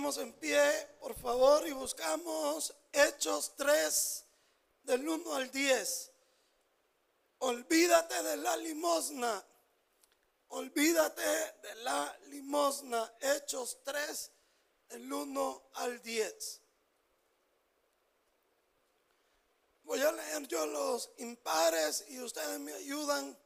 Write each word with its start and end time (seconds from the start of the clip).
ponemos 0.00 0.16
en 0.16 0.32
pie, 0.32 0.96
por 0.98 1.14
favor, 1.14 1.68
y 1.68 1.72
buscamos 1.72 2.74
Hechos 2.90 3.54
3, 3.54 4.24
del 4.84 5.06
1 5.06 5.34
al 5.34 5.50
10. 5.50 6.12
Olvídate 7.40 8.22
de 8.22 8.36
la 8.38 8.56
limosna. 8.56 9.44
Olvídate 10.48 11.20
de 11.20 11.74
la 11.82 12.18
limosna. 12.28 13.12
Hechos 13.20 13.80
3, 13.84 14.30
del 14.88 15.12
1 15.12 15.70
al 15.74 16.00
10. 16.00 16.62
Voy 19.82 20.00
a 20.00 20.12
leer 20.12 20.48
yo 20.48 20.64
los 20.64 21.10
impares 21.18 22.06
y 22.08 22.20
ustedes 22.20 22.58
me 22.58 22.72
ayudan 22.72 23.38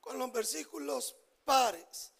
con 0.00 0.18
los 0.18 0.32
versículos 0.32 1.14
pares. 1.44 2.11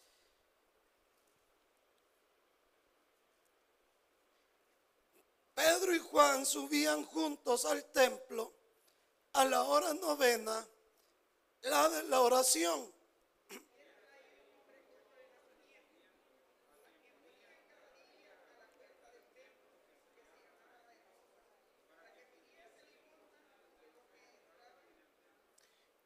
Pedro 5.54 5.94
y 5.94 5.98
Juan 5.98 6.46
subían 6.46 7.04
juntos 7.04 7.64
al 7.64 7.84
templo 7.92 8.52
a 9.34 9.44
la 9.44 9.62
hora 9.62 9.92
novena, 9.94 10.66
la 11.62 11.88
de 11.88 12.02
la 12.04 12.20
oración. 12.20 12.92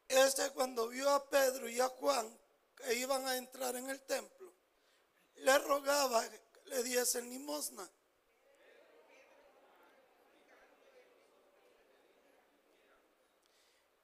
Este 0.09 0.49
cuando 0.51 0.87
vio 0.87 1.09
a 1.11 1.29
Pedro 1.29 1.69
y 1.69 1.79
a 1.79 1.87
Juan 1.89 2.27
que 2.75 2.95
iban 2.95 3.27
a 3.27 3.37
entrar 3.37 3.75
en 3.75 3.89
el 3.89 4.01
templo, 4.01 4.51
le 5.35 5.57
rogaba 5.59 6.27
que 6.27 6.41
le 6.65 6.83
diesen 6.83 7.29
limosna. 7.29 7.87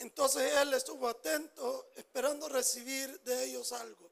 Entonces 0.03 0.51
él 0.57 0.73
estuvo 0.73 1.07
atento, 1.07 1.89
esperando 1.95 2.49
recibir 2.49 3.21
de 3.21 3.45
ellos 3.45 3.71
algo. 3.71 4.11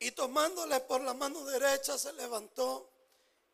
Y 0.00 0.10
tomándole 0.10 0.80
por 0.80 1.00
la 1.00 1.14
mano 1.14 1.44
derecha 1.44 1.96
se 1.96 2.12
levantó 2.12 2.90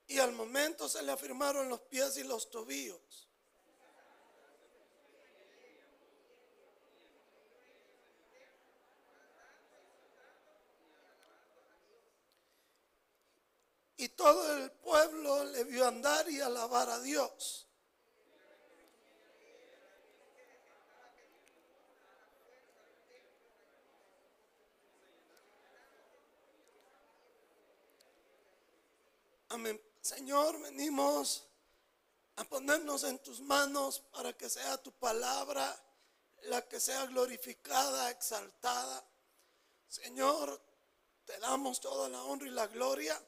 y 0.07 0.19
al 0.19 0.33
momento 0.33 0.89
se 0.89 1.03
le 1.03 1.13
afirmaron 1.13 1.69
los 1.69 1.81
pies 1.83 2.17
y 2.17 2.25
los 2.25 2.51
tobillos. 2.51 3.30
Y 14.01 14.09
todo 14.09 14.57
el 14.57 14.71
pueblo 14.71 15.45
le 15.45 15.63
vio 15.65 15.87
andar 15.87 16.27
y 16.31 16.41
alabar 16.41 16.89
a 16.89 17.01
Dios. 17.01 17.67
Amén. 29.51 29.79
Señor, 30.01 30.59
venimos 30.63 31.47
a 32.37 32.45
ponernos 32.45 33.05
en 33.05 33.19
tus 33.19 33.43
manos 33.43 34.01
para 34.01 34.33
que 34.33 34.49
sea 34.49 34.79
tu 34.79 34.93
palabra 34.93 35.79
la 36.45 36.67
que 36.67 36.81
sea 36.81 37.05
glorificada, 37.05 38.11
exaltada. 38.11 39.05
Señor, 39.87 40.59
te 41.27 41.39
damos 41.39 41.83
toda 41.83 42.09
la 42.09 42.23
honra 42.23 42.47
y 42.47 42.51
la 42.53 42.67
gloria. 42.69 43.23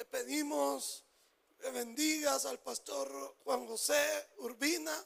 Te 0.00 0.06
pedimos 0.06 1.04
que 1.60 1.68
bendigas 1.68 2.46
al 2.46 2.58
pastor 2.58 3.36
Juan 3.44 3.66
José 3.66 4.30
Urbina, 4.38 4.96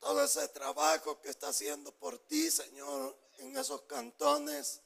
todo 0.00 0.24
ese 0.24 0.48
trabajo 0.48 1.20
que 1.20 1.28
está 1.28 1.48
haciendo 1.48 1.92
por 1.92 2.18
ti, 2.18 2.50
Señor, 2.50 3.14
en 3.36 3.54
esos 3.58 3.82
cantones. 3.82 4.80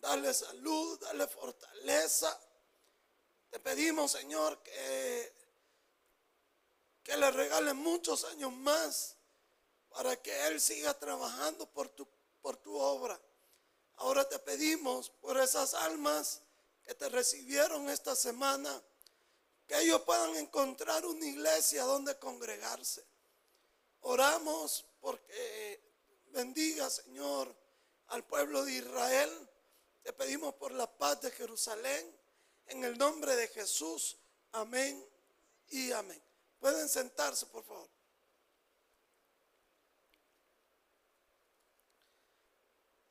Dale 0.00 0.32
salud, 0.32 0.98
dale 1.00 1.26
fortaleza. 1.26 2.40
Te 3.50 3.60
pedimos, 3.60 4.12
Señor, 4.12 4.62
que, 4.62 5.34
que 7.02 7.14
le 7.18 7.30
regale 7.30 7.74
muchos 7.74 8.24
años 8.24 8.54
más 8.54 9.16
para 9.90 10.16
que 10.16 10.46
Él 10.46 10.62
siga 10.62 10.98
trabajando 10.98 11.68
por 11.68 11.90
tu, 11.90 12.08
por 12.40 12.56
tu 12.56 12.74
obra. 12.74 13.20
Ahora 13.96 14.26
te 14.26 14.38
pedimos 14.38 15.10
por 15.10 15.38
esas 15.38 15.74
almas 15.74 16.40
que 16.92 16.98
te 16.98 17.08
recibieron 17.08 17.88
esta 17.88 18.14
semana, 18.14 18.82
que 19.66 19.80
ellos 19.80 20.02
puedan 20.02 20.36
encontrar 20.36 21.06
una 21.06 21.24
iglesia 21.24 21.84
donde 21.84 22.18
congregarse. 22.18 23.02
Oramos 24.00 24.84
porque 25.00 25.80
bendiga, 26.32 26.90
Señor, 26.90 27.56
al 28.08 28.26
pueblo 28.26 28.62
de 28.66 28.72
Israel. 28.72 29.48
Te 30.02 30.12
pedimos 30.12 30.54
por 30.56 30.72
la 30.72 30.86
paz 30.86 31.22
de 31.22 31.30
Jerusalén. 31.30 32.14
En 32.66 32.84
el 32.84 32.98
nombre 32.98 33.36
de 33.36 33.48
Jesús. 33.48 34.18
Amén 34.52 35.02
y 35.68 35.92
amén. 35.92 36.22
Pueden 36.58 36.90
sentarse, 36.90 37.46
por 37.46 37.64
favor. 37.64 37.88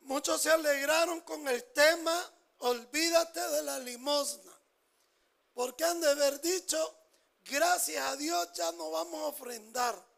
Muchos 0.02 0.40
se 0.40 0.52
alegraron 0.52 1.22
con 1.22 1.48
el 1.48 1.64
tema 1.74 2.32
olvídate 2.62 3.40
de 3.40 3.64
la 3.64 3.80
limosna. 3.80 4.58
Porque 5.54 5.84
han 5.84 6.00
de 6.00 6.10
haber 6.10 6.40
dicho, 6.42 6.96
gracias 7.44 8.04
a 8.06 8.16
Dios 8.16 8.54
ya 8.54 8.72
no 8.72 8.92
vamos 8.92 9.22
a 9.22 9.28
ofrendar. 9.28 10.12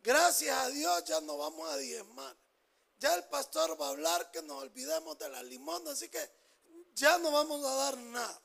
Gracias 0.00 0.56
a 0.56 0.68
Dios 0.68 1.04
ya 1.04 1.20
no 1.20 1.36
vamos 1.36 1.68
a 1.70 1.76
diezmar. 1.76 2.36
Ya 2.98 3.14
el 3.14 3.24
pastor 3.24 3.80
va 3.80 3.86
a 3.86 3.90
hablar 3.90 4.30
que 4.30 4.42
nos 4.42 4.62
olvidemos 4.62 5.18
de 5.18 5.28
la 5.28 5.42
limosna, 5.42 5.92
así 5.92 6.08
que 6.08 6.30
ya 6.94 7.18
no 7.18 7.30
vamos 7.30 7.64
a 7.64 7.74
dar 7.74 7.96
nada. 7.96 8.42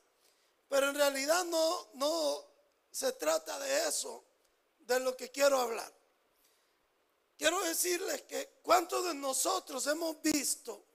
Pero 0.67 0.89
en 0.89 0.95
realidad 0.95 1.43
no, 1.45 1.89
no 1.93 2.45
se 2.91 3.11
trata 3.13 3.57
de 3.59 3.87
eso, 3.87 4.23
de 4.79 4.99
lo 4.99 5.15
que 5.15 5.31
quiero 5.31 5.59
hablar. 5.59 5.91
Quiero 7.37 7.61
decirles 7.63 8.21
que 8.23 8.59
cuántos 8.61 9.05
de 9.05 9.13
nosotros 9.15 9.85
hemos 9.87 10.21
visto 10.21 10.85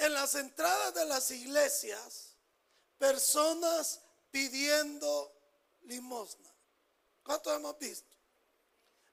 en 0.00 0.14
las 0.14 0.34
entradas 0.34 0.94
de 0.94 1.04
las 1.04 1.30
iglesias 1.30 2.34
personas 2.98 4.00
pidiendo 4.30 5.32
limosna. 5.82 6.50
¿Cuánto 7.22 7.54
hemos 7.54 7.78
visto? 7.78 8.16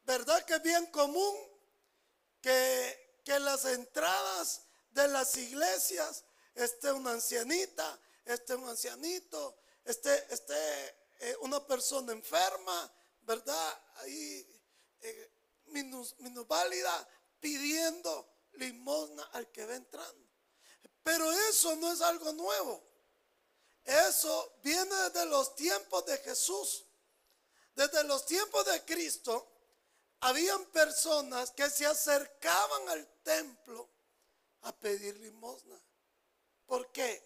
¿Verdad 0.06 0.46
que 0.46 0.56
es 0.56 0.64
bien 0.64 0.86
común 0.88 1.36
que, 2.42 3.20
que 3.24 3.34
en 3.34 3.44
las 3.44 3.66
entradas 3.66 4.62
de 4.92 5.08
las 5.09 5.36
iglesias 5.36 6.24
esté 6.56 6.92
una 6.94 7.12
ancianita, 7.12 8.00
esté 8.24 8.56
un 8.56 8.69
ancianito, 8.69 9.58
esté, 9.84 10.34
esté 10.34 10.56
eh, 11.19 11.36
una 11.42 11.66
persona 11.66 12.14
enferma, 12.14 12.92
¿verdad? 13.24 13.81
Ahí 13.98 14.48
eh, 15.02 15.31
minusválida 15.68 17.09
pidiendo 17.42 18.30
limosna 18.54 19.24
al 19.34 19.52
que 19.52 19.66
va 19.66 19.75
entrando. 19.75 20.26
Pero 21.07 21.31
eso 21.31 21.73
no 21.78 21.94
es 21.94 22.01
algo 22.01 22.34
nuevo. 22.34 22.84
Eso 23.85 24.57
viene 24.62 24.94
desde 24.94 25.25
los 25.28 25.56
tiempos 25.56 26.06
de 26.06 26.18
Jesús. 26.18 26.84
Desde 27.73 28.03
los 28.03 28.25
tiempos 28.25 28.66
de 28.66 28.84
Cristo, 28.84 29.50
habían 30.19 30.65
personas 30.65 31.51
que 31.51 31.69
se 31.69 31.86
acercaban 31.86 32.89
al 32.89 33.07
templo 33.24 33.89
a 34.63 34.75
pedir 34.75 35.18
limosna. 35.19 35.81
¿Por 36.65 36.92
qué? 36.92 37.24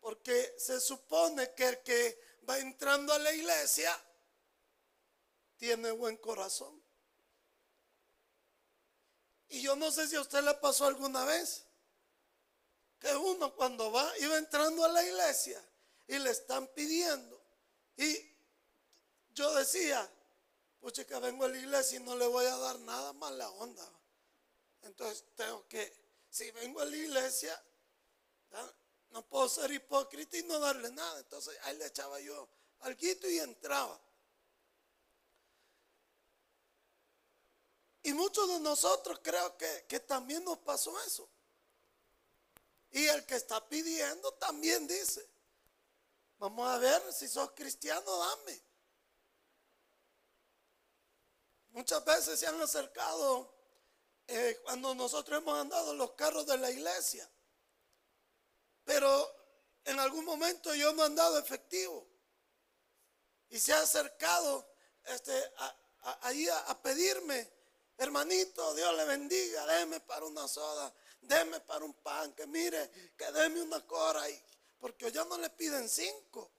Porque 0.00 0.54
se 0.56 0.80
supone 0.80 1.52
que 1.52 1.68
el 1.68 1.82
que 1.82 2.38
va 2.48 2.58
entrando 2.58 3.12
a 3.12 3.18
la 3.18 3.34
iglesia 3.34 4.02
tiene 5.58 5.90
buen 5.90 6.16
corazón. 6.16 6.82
Y 9.50 9.60
yo 9.60 9.76
no 9.76 9.90
sé 9.90 10.08
si 10.08 10.16
a 10.16 10.22
usted 10.22 10.42
le 10.42 10.54
pasó 10.54 10.86
alguna 10.86 11.26
vez 11.26 11.66
que 13.00 13.16
uno 13.16 13.54
cuando 13.54 13.90
va, 13.90 14.12
iba 14.18 14.36
entrando 14.36 14.84
a 14.84 14.88
la 14.88 15.02
iglesia 15.02 15.60
y 16.06 16.18
le 16.18 16.30
están 16.30 16.68
pidiendo. 16.68 17.40
Y 17.96 18.30
yo 19.32 19.54
decía, 19.54 20.08
pues 20.80 20.94
que 20.94 21.18
vengo 21.18 21.46
a 21.46 21.48
la 21.48 21.58
iglesia 21.58 21.98
y 21.98 22.02
no 22.02 22.14
le 22.14 22.26
voy 22.26 22.44
a 22.44 22.56
dar 22.58 22.78
nada 22.80 23.14
más 23.14 23.32
la 23.32 23.48
onda. 23.50 23.88
Entonces 24.82 25.24
tengo 25.34 25.66
que, 25.66 25.92
si 26.28 26.50
vengo 26.50 26.80
a 26.80 26.84
la 26.84 26.96
iglesia, 26.96 27.62
no 29.10 29.26
puedo 29.26 29.48
ser 29.48 29.72
hipócrita 29.72 30.36
y 30.36 30.42
no 30.42 30.58
darle 30.58 30.90
nada. 30.90 31.20
Entonces 31.20 31.58
ahí 31.62 31.78
le 31.78 31.86
echaba 31.86 32.20
yo 32.20 32.48
algo 32.80 32.98
y 33.00 33.38
entraba. 33.38 33.98
Y 38.02 38.12
muchos 38.12 38.46
de 38.48 38.60
nosotros 38.60 39.20
creo 39.22 39.56
que, 39.56 39.86
que 39.88 40.00
también 40.00 40.44
nos 40.44 40.58
pasó 40.58 40.98
eso. 41.02 41.28
Y 42.90 43.06
el 43.06 43.24
que 43.24 43.36
está 43.36 43.68
pidiendo 43.68 44.32
también 44.34 44.86
dice, 44.86 45.28
vamos 46.38 46.68
a 46.68 46.78
ver 46.78 47.12
si 47.12 47.28
sos 47.28 47.52
cristiano, 47.52 48.16
dame. 48.16 48.62
Muchas 51.70 52.04
veces 52.04 52.40
se 52.40 52.46
han 52.46 52.60
acercado 52.60 53.54
eh, 54.26 54.60
cuando 54.64 54.94
nosotros 54.94 55.40
hemos 55.40 55.58
andado 55.58 55.94
los 55.94 56.12
carros 56.12 56.46
de 56.46 56.58
la 56.58 56.70
iglesia. 56.70 57.30
Pero 58.84 59.40
en 59.84 59.98
algún 60.00 60.24
momento 60.24 60.74
yo 60.74 60.92
no 60.92 61.02
he 61.02 61.06
andado 61.06 61.38
efectivo. 61.38 62.08
Y 63.48 63.58
se 63.58 63.72
ha 63.72 63.82
acercado 63.82 64.68
este, 65.04 65.52
ahí 66.22 66.48
a, 66.48 66.82
pedirme, 66.82 67.52
hermanito, 67.98 68.74
Dios 68.74 68.96
le 68.96 69.04
bendiga, 69.04 69.66
déme 69.66 70.00
para 70.00 70.24
una 70.24 70.46
soda, 70.46 70.94
déme 71.20 71.60
para 71.60 71.84
un 71.84 71.94
pan, 71.94 72.32
que 72.34 72.46
mire, 72.46 72.90
que 73.16 73.30
déme 73.32 73.62
una 73.62 73.86
cora. 73.86 74.28
Y, 74.28 74.42
porque 74.78 75.06
hoy 75.06 75.12
ya 75.12 75.24
no 75.24 75.38
le 75.38 75.50
piden 75.50 75.88
cinco, 75.88 76.50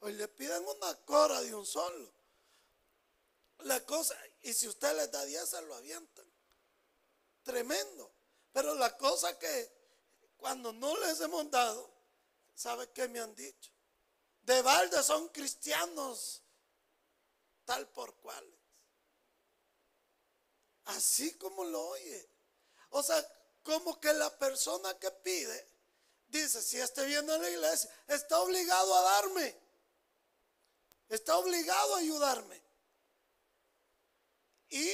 hoy 0.00 0.12
le 0.12 0.28
piden 0.28 0.66
una 0.66 0.94
cora 1.04 1.40
de 1.40 1.54
un 1.54 1.66
solo. 1.66 2.12
La 3.58 3.84
cosa, 3.84 4.16
y 4.42 4.52
si 4.52 4.68
usted 4.68 4.96
les 4.96 5.10
da 5.10 5.24
diez, 5.24 5.48
se 5.48 5.62
lo 5.62 5.74
avientan. 5.74 6.26
Tremendo. 7.42 8.10
Pero 8.52 8.74
la 8.74 8.96
cosa 8.96 9.38
que 9.38 9.72
cuando 10.36 10.72
no 10.72 10.96
les 10.98 11.20
hemos 11.20 11.50
dado, 11.50 11.88
¿sabe 12.54 12.90
qué 12.90 13.08
me 13.08 13.20
han 13.20 13.34
dicho? 13.34 13.70
De 14.42 14.60
balde 14.62 15.02
son 15.02 15.28
cristianos 15.28 16.42
tal 17.64 17.88
por 17.88 18.14
cuales. 18.16 18.52
Así 20.86 21.34
como 21.38 21.64
lo 21.64 21.80
oye. 21.88 22.28
O 22.90 23.02
sea, 23.02 23.24
como 23.62 24.00
que 24.00 24.12
la 24.12 24.30
persona 24.38 24.98
que 24.98 25.10
pide 25.10 25.68
dice, 26.28 26.62
si 26.62 26.78
este 26.78 27.04
viene 27.06 27.32
a 27.32 27.38
la 27.38 27.50
iglesia, 27.50 27.90
está 28.08 28.40
obligado 28.40 28.94
a 28.94 29.02
darme. 29.02 29.56
Está 31.08 31.36
obligado 31.36 31.94
a 31.94 31.98
ayudarme. 31.98 32.62
Y 34.70 34.90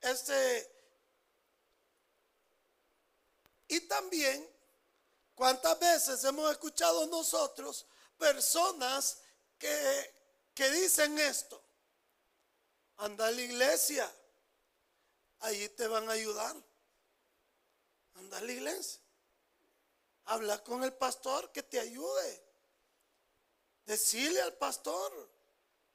este 0.00 0.78
y 3.68 3.80
también 3.80 4.48
cuántas 5.34 5.78
veces 5.78 6.24
hemos 6.24 6.50
escuchado 6.50 7.06
nosotros 7.06 7.86
personas 8.16 9.18
que, 9.58 10.14
que 10.54 10.70
dicen 10.70 11.18
esto. 11.18 11.62
Anda 12.96 13.28
a 13.28 13.30
la 13.30 13.40
iglesia, 13.40 14.12
allí 15.40 15.68
te 15.68 15.86
van 15.86 16.08
a 16.08 16.12
ayudar. 16.12 16.56
Anda 18.18 18.38
a 18.38 18.40
la 18.42 18.52
iglesia. 18.52 19.00
Habla 20.26 20.62
con 20.62 20.84
el 20.84 20.92
pastor 20.92 21.50
que 21.52 21.62
te 21.62 21.80
ayude. 21.80 22.42
Decirle 23.86 24.42
al 24.42 24.54
pastor 24.54 25.30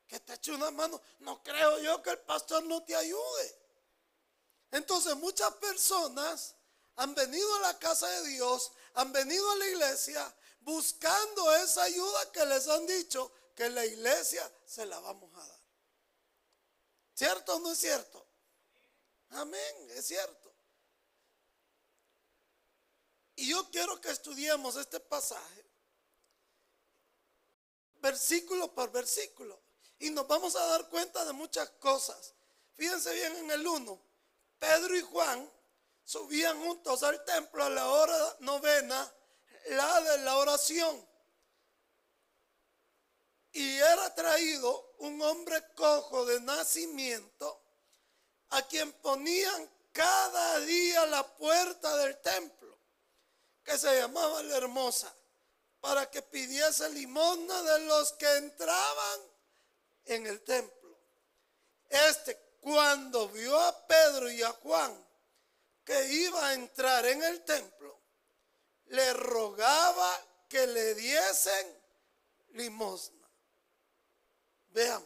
que 0.08 0.20
te 0.20 0.34
eche 0.34 0.52
una 0.52 0.72
mano. 0.72 1.00
No 1.20 1.44
creo 1.44 1.80
yo 1.80 2.02
que 2.02 2.12
el 2.12 2.20
pastor 2.20 2.64
no 2.64 2.84
te 2.84 2.96
ayude. 2.96 3.60
Entonces 4.72 5.16
muchas 5.18 5.54
personas 5.56 6.56
han 6.96 7.14
venido 7.14 7.56
a 7.56 7.60
la 7.60 7.80
casa 7.80 8.08
de 8.08 8.30
Dios, 8.30 8.72
han 8.96 9.12
venido 9.12 9.50
a 9.52 9.56
la 9.58 9.68
iglesia 9.68 10.36
buscando 10.62 11.54
esa 11.56 11.84
ayuda 11.84 12.32
que 12.32 12.46
les 12.46 12.68
han 12.68 12.86
dicho 12.88 13.32
que 13.56 13.70
la 13.70 13.86
iglesia 13.86 14.52
se 14.66 14.86
la 14.86 15.00
vamos 15.00 15.32
a 15.36 15.46
dar. 15.46 15.60
¿Cierto 17.14 17.56
o 17.56 17.60
no 17.60 17.72
es 17.72 17.78
cierto? 17.80 18.26
Amén, 19.30 19.90
es 19.92 20.08
cierto. 20.08 20.43
Y 23.36 23.50
yo 23.50 23.70
quiero 23.72 24.00
que 24.00 24.10
estudiemos 24.10 24.76
este 24.76 25.00
pasaje 25.00 25.66
versículo 28.04 28.76
por 28.76 28.92
versículo. 28.92 29.60
Y 29.98 30.10
nos 30.10 30.28
vamos 30.28 30.56
a 30.56 30.66
dar 30.68 30.90
cuenta 30.90 31.24
de 31.24 31.32
muchas 31.32 31.70
cosas. 31.80 32.34
Fíjense 32.76 33.14
bien 33.14 33.36
en 33.38 33.52
el 33.52 33.66
1. 33.66 34.02
Pedro 34.60 34.96
y 34.98 35.02
Juan 35.02 35.50
subían 36.04 36.62
juntos 36.62 37.02
al 37.02 37.24
templo 37.24 37.64
a 37.64 37.70
la 37.70 37.88
hora 37.88 38.36
novena, 38.40 39.12
la 39.70 40.02
de 40.02 40.18
la 40.20 40.38
oración. 40.38 41.08
Y 43.54 43.78
era 43.78 44.14
traído 44.14 44.96
un 45.00 45.22
hombre 45.22 45.64
cojo 45.76 46.26
de 46.26 46.42
nacimiento 46.42 47.62
a 48.50 48.62
quien 48.64 48.92
ponían 48.94 49.70
cada 49.94 50.60
día 50.62 51.06
la 51.06 51.36
puerta 51.36 51.96
del 51.98 52.20
templo, 52.20 52.63
que 53.64 53.78
se 53.78 54.00
llamaba 54.00 54.44
la 54.44 54.58
hermosa, 54.58 55.14
para 55.80 56.10
que 56.10 56.22
pidiese 56.22 56.90
limosna 56.90 57.62
de 57.64 57.80
los 57.86 58.14
que 58.14 58.38
entraban 58.38 59.20
en 60.06 60.28
el 60.28 60.42
templo. 60.44 60.98
Este, 61.90 62.38
cuando 62.62 63.28
vio 63.30 63.60
a 63.60 63.88
Pedro 63.88 64.32
y 64.32 64.42
a 64.42 64.52
Juan 64.54 65.06
que 65.84 66.12
iba 66.14 66.48
a 66.48 66.54
entrar 66.54 67.06
en 67.06 67.22
el 67.24 67.44
templo, 67.44 68.00
le 68.86 69.14
rogaba 69.14 70.26
que 70.48 70.66
le 70.68 70.96
diesen 70.96 71.84
limosna. 72.54 73.28
Vean, 74.70 75.04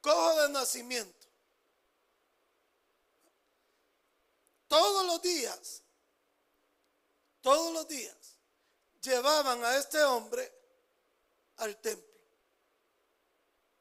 cojo 0.00 0.42
de 0.42 0.48
nacimiento. 0.50 1.28
Todos 4.66 5.06
los 5.06 5.22
días, 5.22 5.83
todos 7.44 7.74
los 7.74 7.86
días, 7.86 8.38
llevaban 9.02 9.62
a 9.66 9.76
este 9.76 10.02
hombre 10.02 10.50
al 11.58 11.78
templo. 11.78 12.18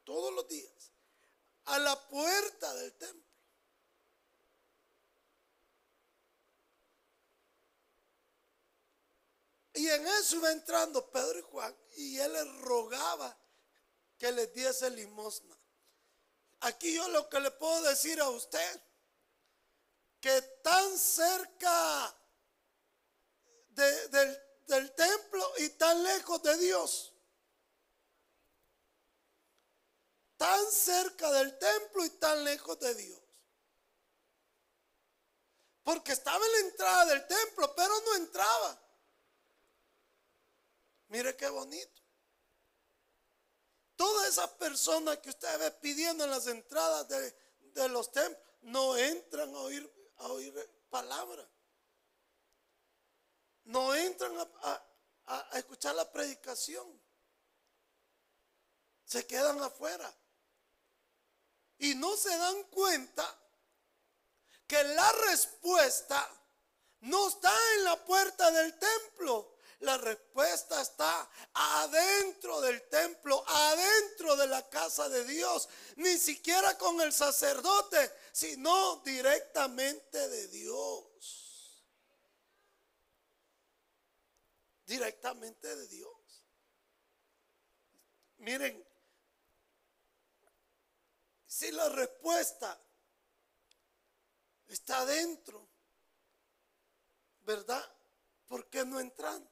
Todos 0.04 0.34
los 0.34 0.46
días. 0.50 0.92
A 1.64 1.80
la 1.80 1.98
puerta 2.10 2.74
del 2.76 2.94
templo. 2.96 3.24
Y 9.76 9.88
en 9.88 10.08
eso 10.08 10.36
iba 10.36 10.52
entrando 10.52 11.10
Pedro 11.10 11.40
y 11.40 11.42
Juan 11.44 11.78
y 11.96 12.20
él 12.20 12.34
les 12.34 12.58
rogaba 12.58 13.36
que 14.18 14.30
les 14.34 14.54
diese 14.54 14.90
limosna. 14.90 15.58
Aquí 16.60 16.94
yo 16.94 17.08
lo 17.08 17.30
que 17.30 17.40
le 17.40 17.52
puedo 17.52 17.82
decir 17.84 18.20
a 18.20 18.28
usted, 18.28 18.82
que 20.20 20.42
tan 20.62 20.98
cerca 20.98 22.14
del, 23.76 24.96
templo 24.96 25.54
y 25.58 25.70
tan 25.70 26.04
lejos 26.04 26.42
de 26.44 26.58
Dios. 26.58 27.14
Tan 30.38 30.72
cerca 30.72 31.32
del 31.32 31.58
templo 31.58 32.06
y 32.06 32.10
tan 32.12 32.44
lejos 32.44 32.80
de 32.80 32.96
Dios. 32.96 33.22
Porque 35.84 36.14
estaba 36.14 36.44
en 36.46 36.52
la 36.52 36.60
entrada 36.60 37.06
del 37.06 37.28
templo, 37.28 37.76
pero 37.76 37.94
no 38.02 38.16
entraba. 38.16 38.82
Mire 41.10 41.36
qué 41.36 41.50
bonito. 41.50 42.02
Todas 43.96 44.28
esas 44.30 44.50
personas 44.52 45.20
que 45.20 45.30
usted 45.30 45.60
ve 45.60 45.72
pidiendo 45.72 46.24
en 46.24 46.32
las 46.32 46.48
entradas 46.48 47.08
de, 47.08 47.90
los 47.90 48.12
templos 48.12 48.42
no 48.62 48.98
entran 48.98 49.54
a 49.54 49.60
oír, 49.60 50.14
a 50.18 50.28
oír 50.28 50.54
palabra. 50.90 51.48
No 53.66 53.96
entran 53.96 54.34
a, 54.38 55.50
escuchar 55.54 55.96
la 55.96 56.12
predicación. 56.12 56.86
Se 59.06 59.26
quedan 59.26 59.62
afuera. 59.62 60.14
Y 61.78 61.96
no 61.96 62.16
se 62.16 62.36
dan 62.38 62.64
cuenta 62.66 63.40
que 64.68 64.84
la 64.84 65.12
respuesta 65.30 66.30
no 67.02 67.28
está 67.28 67.52
en 67.78 67.84
la 67.84 68.06
puerta 68.06 68.50
del 68.52 68.78
templo, 68.80 69.58
la 69.84 69.98
respuesta 69.98 70.82
está 70.82 71.30
adentro 71.54 72.62
del 72.62 72.88
templo, 72.88 73.44
adentro 73.46 74.38
de 74.38 74.48
la 74.48 74.70
casa 74.70 75.10
de 75.10 75.26
Dios. 75.26 75.68
Ni 75.98 76.18
siquiera 76.18 76.78
con 76.78 77.02
el 77.02 77.12
sacerdote, 77.12 78.12
sino 78.32 79.02
directamente 79.04 80.30
de 80.30 80.48
Dios. 80.48 81.43
Directamente 84.86 85.76
de 85.76 85.88
Dios. 85.88 86.46
Miren, 88.38 88.86
si 91.48 91.72
la 91.72 91.88
respuesta 91.90 92.78
está 94.68 95.00
adentro, 95.00 95.70
¿verdad? 97.42 97.84
¿Por 98.48 98.70
qué 98.70 98.84
no 98.84 99.00
entran? 99.00 99.48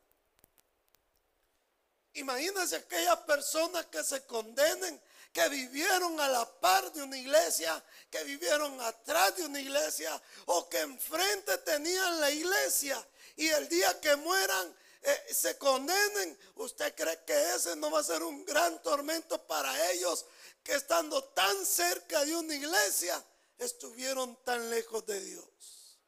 Imagínense 2.13 2.75
aquellas 2.75 3.19
personas 3.19 3.85
que 3.85 4.03
se 4.03 4.25
condenen, 4.25 5.01
que 5.31 5.47
vivieron 5.47 6.19
a 6.19 6.27
la 6.27 6.59
par 6.59 6.91
de 6.91 7.03
una 7.03 7.17
iglesia, 7.17 7.81
que 8.09 8.23
vivieron 8.25 8.81
atrás 8.81 9.37
de 9.37 9.45
una 9.45 9.61
iglesia 9.61 10.21
o 10.47 10.67
que 10.67 10.79
enfrente 10.81 11.57
tenían 11.59 12.19
la 12.19 12.29
iglesia 12.29 13.07
y 13.37 13.47
el 13.47 13.69
día 13.69 13.99
que 14.01 14.15
mueran 14.17 14.75
eh, 15.03 15.33
se 15.33 15.57
condenen, 15.57 16.37
¿usted 16.55 16.93
cree 16.95 17.23
que 17.25 17.55
ese 17.55 17.75
no 17.75 17.89
va 17.89 18.01
a 18.01 18.03
ser 18.03 18.21
un 18.21 18.45
gran 18.45 18.81
tormento 18.83 19.41
para 19.47 19.91
ellos 19.91 20.25
que 20.63 20.73
estando 20.73 21.23
tan 21.23 21.65
cerca 21.65 22.23
de 22.23 22.35
una 22.35 22.53
iglesia 22.53 23.23
estuvieron 23.57 24.35
tan 24.43 24.69
lejos 24.69 25.03
de 25.07 25.19
Dios? 25.19 25.99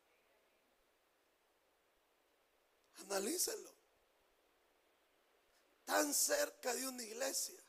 Analícelo. 2.97 3.73
Tan 5.85 6.13
cerca 6.13 6.73
de 6.75 6.87
una 6.87 7.03
iglesia 7.03 7.59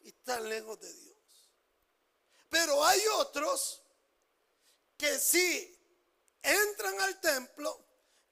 y 0.00 0.12
tan 0.12 0.48
lejos 0.48 0.80
de 0.80 0.92
Dios. 0.92 1.16
Pero 2.50 2.84
hay 2.84 3.00
otros 3.18 3.80
que 4.96 5.18
sí 5.20 5.78
entran 6.42 7.00
al 7.00 7.20
templo, 7.20 7.84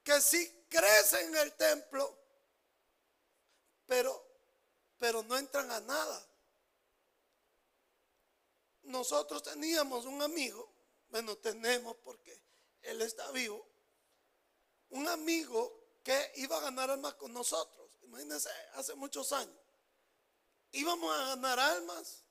que 0.02 0.20
sí 0.20 0.55
crecen 0.68 1.28
en 1.28 1.36
el 1.36 1.52
templo, 1.54 2.18
pero, 3.86 4.24
pero 4.98 5.22
no 5.22 5.36
entran 5.36 5.70
a 5.70 5.80
nada. 5.80 6.26
Nosotros 8.82 9.42
teníamos 9.42 10.04
un 10.04 10.22
amigo, 10.22 10.72
bueno, 11.08 11.36
tenemos 11.36 11.96
porque 11.96 12.40
él 12.82 13.02
está 13.02 13.30
vivo, 13.32 13.66
un 14.90 15.08
amigo 15.08 15.86
que 16.04 16.32
iba 16.36 16.56
a 16.56 16.60
ganar 16.60 16.90
almas 16.90 17.14
con 17.14 17.32
nosotros. 17.32 17.90
Imagínense, 18.02 18.48
hace 18.74 18.94
muchos 18.94 19.32
años. 19.32 19.58
Íbamos 20.70 21.12
a 21.16 21.34
ganar 21.34 21.58
almas. 21.58 22.22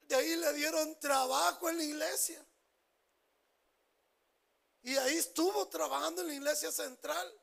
De 0.00 0.14
ahí 0.14 0.36
le 0.36 0.52
dieron 0.54 0.98
trabajo 0.98 1.68
en 1.68 1.76
la 1.76 1.84
iglesia. 1.84 2.44
Y 4.86 4.96
ahí 4.98 5.16
estuvo 5.16 5.66
trabajando 5.66 6.22
en 6.22 6.28
la 6.28 6.34
iglesia 6.34 6.70
central. 6.70 7.40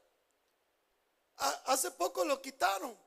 hace 1.36 1.92
poco 1.92 2.24
lo 2.24 2.42
quitaron. 2.42 2.98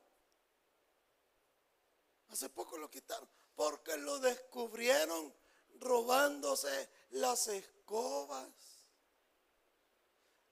Hace 2.27 2.47
poco 2.49 2.77
lo 2.77 2.87
quitaron. 2.87 3.27
Porque 3.55 3.97
lo 3.97 4.19
descubrieron 4.19 5.33
robándose 5.79 6.87
las 7.09 7.47
escobas 7.47 8.47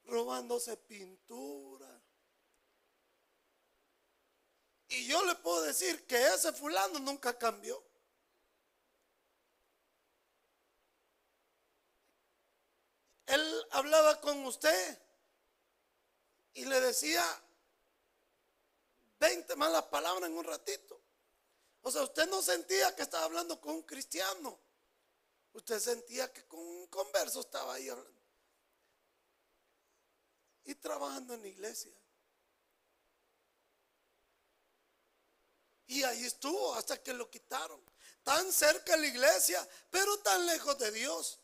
robándose 0.06 0.78
pintura. 0.78 2.02
Y 4.88 5.06
yo 5.06 5.24
le 5.26 5.36
puedo 5.36 5.62
decir 5.62 6.08
que 6.08 6.26
ese 6.34 6.54
fulano 6.54 6.98
nunca 6.98 7.38
cambió. 7.38 7.84
Él 13.28 13.68
hablaba 13.72 14.22
con 14.22 14.46
usted 14.46 15.02
y 16.54 16.66
le 16.66 16.80
decía 16.80 17.24
20 19.20 19.56
malas 19.56 19.84
palabras 19.86 20.30
en 20.30 20.38
un 20.38 20.44
ratito. 20.44 21.02
O 21.82 21.92
sea, 21.92 22.04
usted 22.04 22.28
no 22.30 22.42
sentía 22.42 22.96
que 22.96 23.04
estaba 23.04 23.26
hablando 23.26 23.60
con 23.60 23.76
un 23.76 23.84
cristiano. 23.84 24.60
Usted 25.54 25.80
sentía 25.80 26.32
que 26.34 26.46
con 26.46 26.60
un 26.60 26.88
converso 26.88 27.42
estaba 27.42 27.76
ahí 27.76 27.90
hablando 27.90 28.16
y 30.66 30.76
trabajando 30.76 31.34
en 31.34 31.42
la 31.42 31.48
iglesia. 31.48 31.94
Y 35.88 36.04
ahí 36.04 36.26
estuvo 36.26 36.74
hasta 36.74 37.02
que 37.02 37.14
lo 37.14 37.30
quitaron. 37.30 37.80
Tan 38.24 38.52
cerca 38.52 38.94
de 38.94 39.02
la 39.02 39.08
iglesia, 39.08 39.70
pero 39.92 40.18
tan 40.20 40.46
lejos 40.46 40.78
de 40.80 40.92
Dios. 40.92 41.40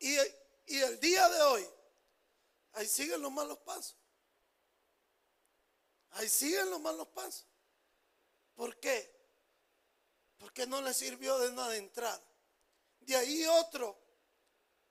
Y, 0.00 0.18
y 0.66 0.80
el 0.80 0.98
día 1.00 1.28
de 1.28 1.42
hoy, 1.42 1.68
ahí 2.72 2.86
siguen 2.86 3.20
los 3.20 3.32
malos 3.32 3.58
pasos. 3.58 3.96
Ahí 6.10 6.28
siguen 6.28 6.70
los 6.70 6.80
malos 6.80 7.08
pasos. 7.08 7.46
¿Por 8.54 8.78
qué? 8.78 9.12
Porque 10.38 10.66
no 10.66 10.80
le 10.80 10.94
sirvió 10.94 11.38
de 11.38 11.52
nada 11.52 11.76
entrar. 11.76 12.22
De 13.00 13.16
ahí 13.16 13.44
otro, 13.46 13.98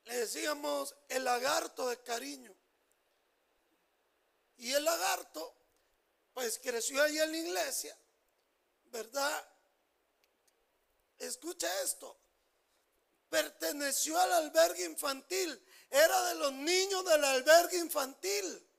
le 0.04 0.18
decíamos 0.18 0.96
el 1.08 1.24
lagarto 1.24 1.88
de 1.88 2.02
cariño. 2.02 2.54
Y 4.58 4.72
el 4.74 4.84
lagarto, 4.84 5.56
pues 6.34 6.60
creció 6.60 7.02
ahí 7.02 7.18
en 7.18 7.32
la 7.32 7.38
iglesia, 7.38 7.98
¿verdad? 8.86 9.50
Escucha 11.18 11.82
esto. 11.82 12.23
Perteneció 13.34 14.16
al 14.20 14.32
albergue 14.32 14.86
infantil. 14.86 15.60
Era 15.90 16.24
de 16.26 16.36
los 16.36 16.54
niños 16.54 17.04
del 17.04 17.24
albergue 17.24 17.80
infantil. 17.80 18.70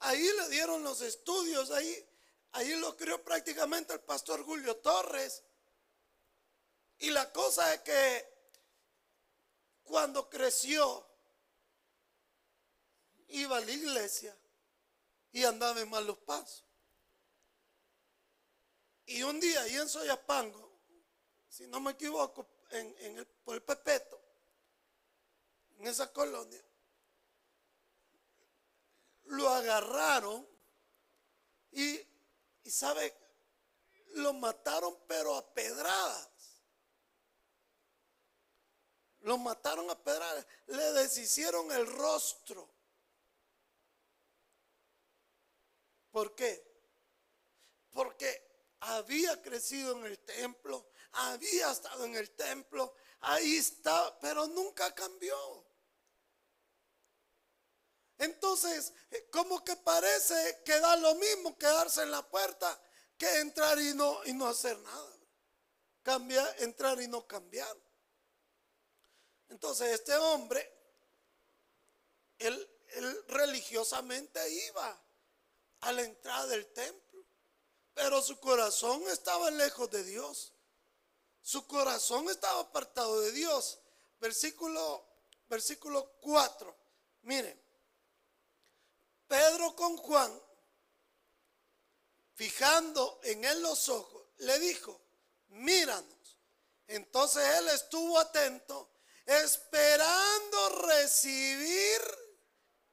Ahí 0.00 0.28
le 0.36 0.48
dieron 0.48 0.82
los 0.82 1.00
estudios, 1.00 1.70
ahí, 1.70 2.10
ahí 2.50 2.74
lo 2.74 2.96
crió 2.96 3.22
prácticamente 3.22 3.92
el 3.92 4.00
pastor 4.00 4.44
Julio 4.44 4.78
Torres. 4.78 5.44
Y 6.98 7.10
la 7.10 7.30
cosa 7.30 7.72
es 7.72 7.82
que 7.82 8.34
cuando 9.84 10.28
creció, 10.28 11.08
iba 13.28 13.58
a 13.58 13.60
la 13.60 13.70
iglesia 13.70 14.36
y 15.30 15.44
andaba 15.44 15.80
en 15.80 15.88
malos 15.88 16.18
pasos. 16.18 16.64
Y 19.06 19.22
un 19.22 19.38
día 19.38 19.62
ahí 19.62 19.76
en 19.76 19.88
Soyapango, 19.88 20.71
si 21.52 21.66
no 21.66 21.80
me 21.80 21.90
equivoco, 21.90 22.46
en, 22.70 23.18
el, 23.18 23.26
por 23.26 23.54
el 23.54 23.62
Pepeto, 23.62 24.18
en 25.76 25.86
esa 25.86 26.10
colonia, 26.10 26.64
lo 29.24 29.50
agarraron 29.50 30.48
y, 31.72 32.00
y 32.64 32.70
sabe, 32.70 33.14
lo 34.14 34.32
mataron 34.32 34.96
pero 35.06 35.36
a 35.36 35.46
pedradas. 35.52 36.30
Lo 39.20 39.36
mataron 39.36 39.90
a 39.90 40.02
pedradas, 40.02 40.46
le 40.68 40.92
deshicieron 40.92 41.70
el 41.70 41.86
rostro. 41.86 42.66
¿Por 46.10 46.34
qué? 46.34 46.64
Porque 47.92 48.42
había 48.80 49.40
crecido 49.42 49.98
en 49.98 50.06
el 50.06 50.18
templo, 50.20 50.91
había 51.12 51.70
estado 51.70 52.04
en 52.04 52.16
el 52.16 52.30
templo, 52.30 52.94
ahí 53.20 53.56
está, 53.56 54.18
pero 54.20 54.46
nunca 54.46 54.94
cambió. 54.94 55.64
Entonces, 58.18 58.92
eh, 59.10 59.28
como 59.30 59.64
que 59.64 59.76
parece 59.76 60.62
que 60.64 60.78
da 60.78 60.96
lo 60.96 61.14
mismo 61.16 61.58
quedarse 61.58 62.02
en 62.02 62.10
la 62.10 62.22
puerta 62.28 62.80
que 63.18 63.40
entrar 63.40 63.78
y 63.80 63.94
no, 63.94 64.24
y 64.24 64.32
no 64.32 64.46
hacer 64.46 64.78
nada. 64.78 65.18
Cambiar, 66.02 66.56
entrar 66.58 67.00
y 67.00 67.08
no 67.08 67.26
cambiar. 67.26 67.76
Entonces, 69.48 69.92
este 69.92 70.16
hombre, 70.16 70.72
él, 72.38 72.70
él 72.94 73.24
religiosamente 73.28 74.40
iba 74.66 75.00
a 75.80 75.92
la 75.92 76.02
entrada 76.02 76.46
del 76.46 76.66
templo. 76.72 77.24
Pero 77.94 78.22
su 78.22 78.38
corazón 78.40 79.02
estaba 79.08 79.50
lejos 79.50 79.90
de 79.90 80.02
Dios. 80.04 80.51
Su 81.42 81.66
corazón 81.66 82.30
estaba 82.30 82.60
apartado 82.60 83.20
de 83.20 83.32
Dios. 83.32 83.78
Versículo, 84.20 85.04
versículo 85.48 86.12
4. 86.20 86.76
Miren, 87.22 87.60
Pedro 89.26 89.74
con 89.74 89.96
Juan, 89.96 90.42
fijando 92.34 93.20
en 93.24 93.44
él 93.44 93.60
los 93.62 93.88
ojos, 93.88 94.22
le 94.38 94.58
dijo, 94.60 95.00
míranos. 95.48 96.38
Entonces 96.86 97.44
él 97.58 97.68
estuvo 97.68 98.18
atento, 98.18 98.90
esperando 99.26 100.68
recibir 100.86 102.00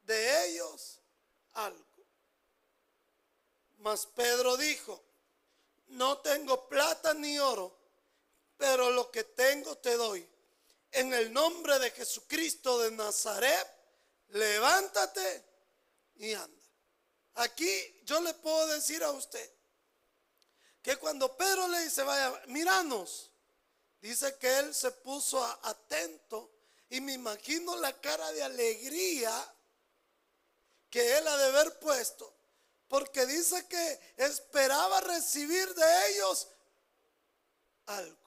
de 0.02 0.46
ellos 0.46 1.00
algo. 1.52 1.84
Mas 3.78 4.06
Pedro 4.06 4.56
dijo, 4.56 5.02
no 5.88 6.18
tengo 6.18 6.68
plata 6.68 7.14
ni 7.14 7.38
oro, 7.38 7.79
te 9.78 9.96
doy. 9.96 10.28
En 10.92 11.12
el 11.14 11.32
nombre 11.32 11.78
de 11.78 11.90
Jesucristo 11.90 12.78
de 12.80 12.90
Nazaret, 12.90 13.66
levántate 14.28 15.44
y 16.16 16.32
anda. 16.34 16.64
Aquí 17.34 18.00
yo 18.04 18.20
le 18.20 18.34
puedo 18.34 18.66
decir 18.68 19.02
a 19.02 19.10
usted 19.10 19.50
que 20.82 20.96
cuando 20.96 21.36
Pedro 21.36 21.68
le 21.68 21.80
dice, 21.80 22.02
vaya, 22.02 22.42
miranos, 22.46 23.30
dice 24.00 24.36
que 24.38 24.58
él 24.58 24.74
se 24.74 24.90
puso 24.90 25.42
atento 25.62 26.50
y 26.88 27.00
me 27.00 27.12
imagino 27.12 27.76
la 27.76 27.98
cara 28.00 28.32
de 28.32 28.42
alegría 28.42 29.54
que 30.90 31.18
él 31.18 31.28
ha 31.28 31.36
de 31.36 31.44
haber 31.44 31.78
puesto 31.78 32.34
Porque 32.88 33.24
dice 33.24 33.66
que 33.68 34.00
esperaba 34.16 35.00
recibir 35.02 35.72
de 35.74 36.08
ellos 36.10 36.48
algo. 37.86 38.19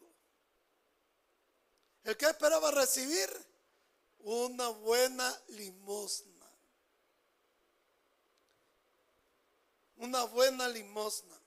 ¿El 2.04 2.18
que 2.18 2.26
esperaba 2.26 2.72
recibir? 2.72 3.30
Una 4.20 4.70
buena 4.70 5.42
limosna. 5.50 6.50
Una 9.98 10.24
buena 10.26 10.68
limosna. 10.68 11.40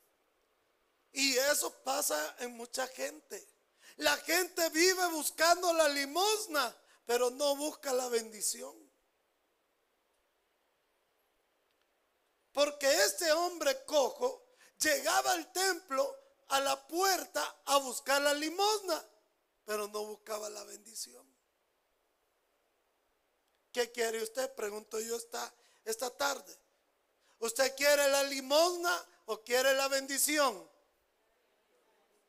Y 1.13 1.37
eso 1.37 1.73
pasa 1.83 2.37
en 2.41 2.57
mucha 2.57 2.87
gente. 2.89 3.47
La 3.97 4.17
gente 4.19 4.69
vive 4.71 5.07
buscando 5.09 5.73
la 5.73 5.89
limosna, 5.89 6.77
pero 7.07 7.31
no 7.31 7.57
busca 7.57 7.93
la 7.93 8.09
bendición. 8.09 8.75
Porque 12.53 12.91
este 13.05 13.33
hombre 13.33 13.85
cojo 13.85 14.47
llegaba 14.79 15.33
al 15.33 15.53
templo 15.53 16.15
a 16.49 16.61
la 16.61 16.87
puerta 16.87 17.63
a 17.67 17.79
buscar 17.79 18.21
la 18.23 18.35
limosna, 18.35 19.03
pero 19.67 19.89
no 19.89 20.05
buscaba 20.07 20.49
la 20.49 20.65
bendición. 20.65 21.27
¿Qué 23.73 23.91
quiere 23.93 24.23
usted? 24.23 24.55
Pregunto 24.55 24.99
yo 25.01 25.17
esta, 25.17 25.53
esta 25.85 26.09
tarde. 26.09 26.57
¿Usted 27.41 27.75
quiere 27.77 28.09
la 28.09 28.23
limosna 28.23 29.07
o 29.27 29.43
quiere 29.43 29.75
la 29.75 29.89
bendición? 29.89 30.71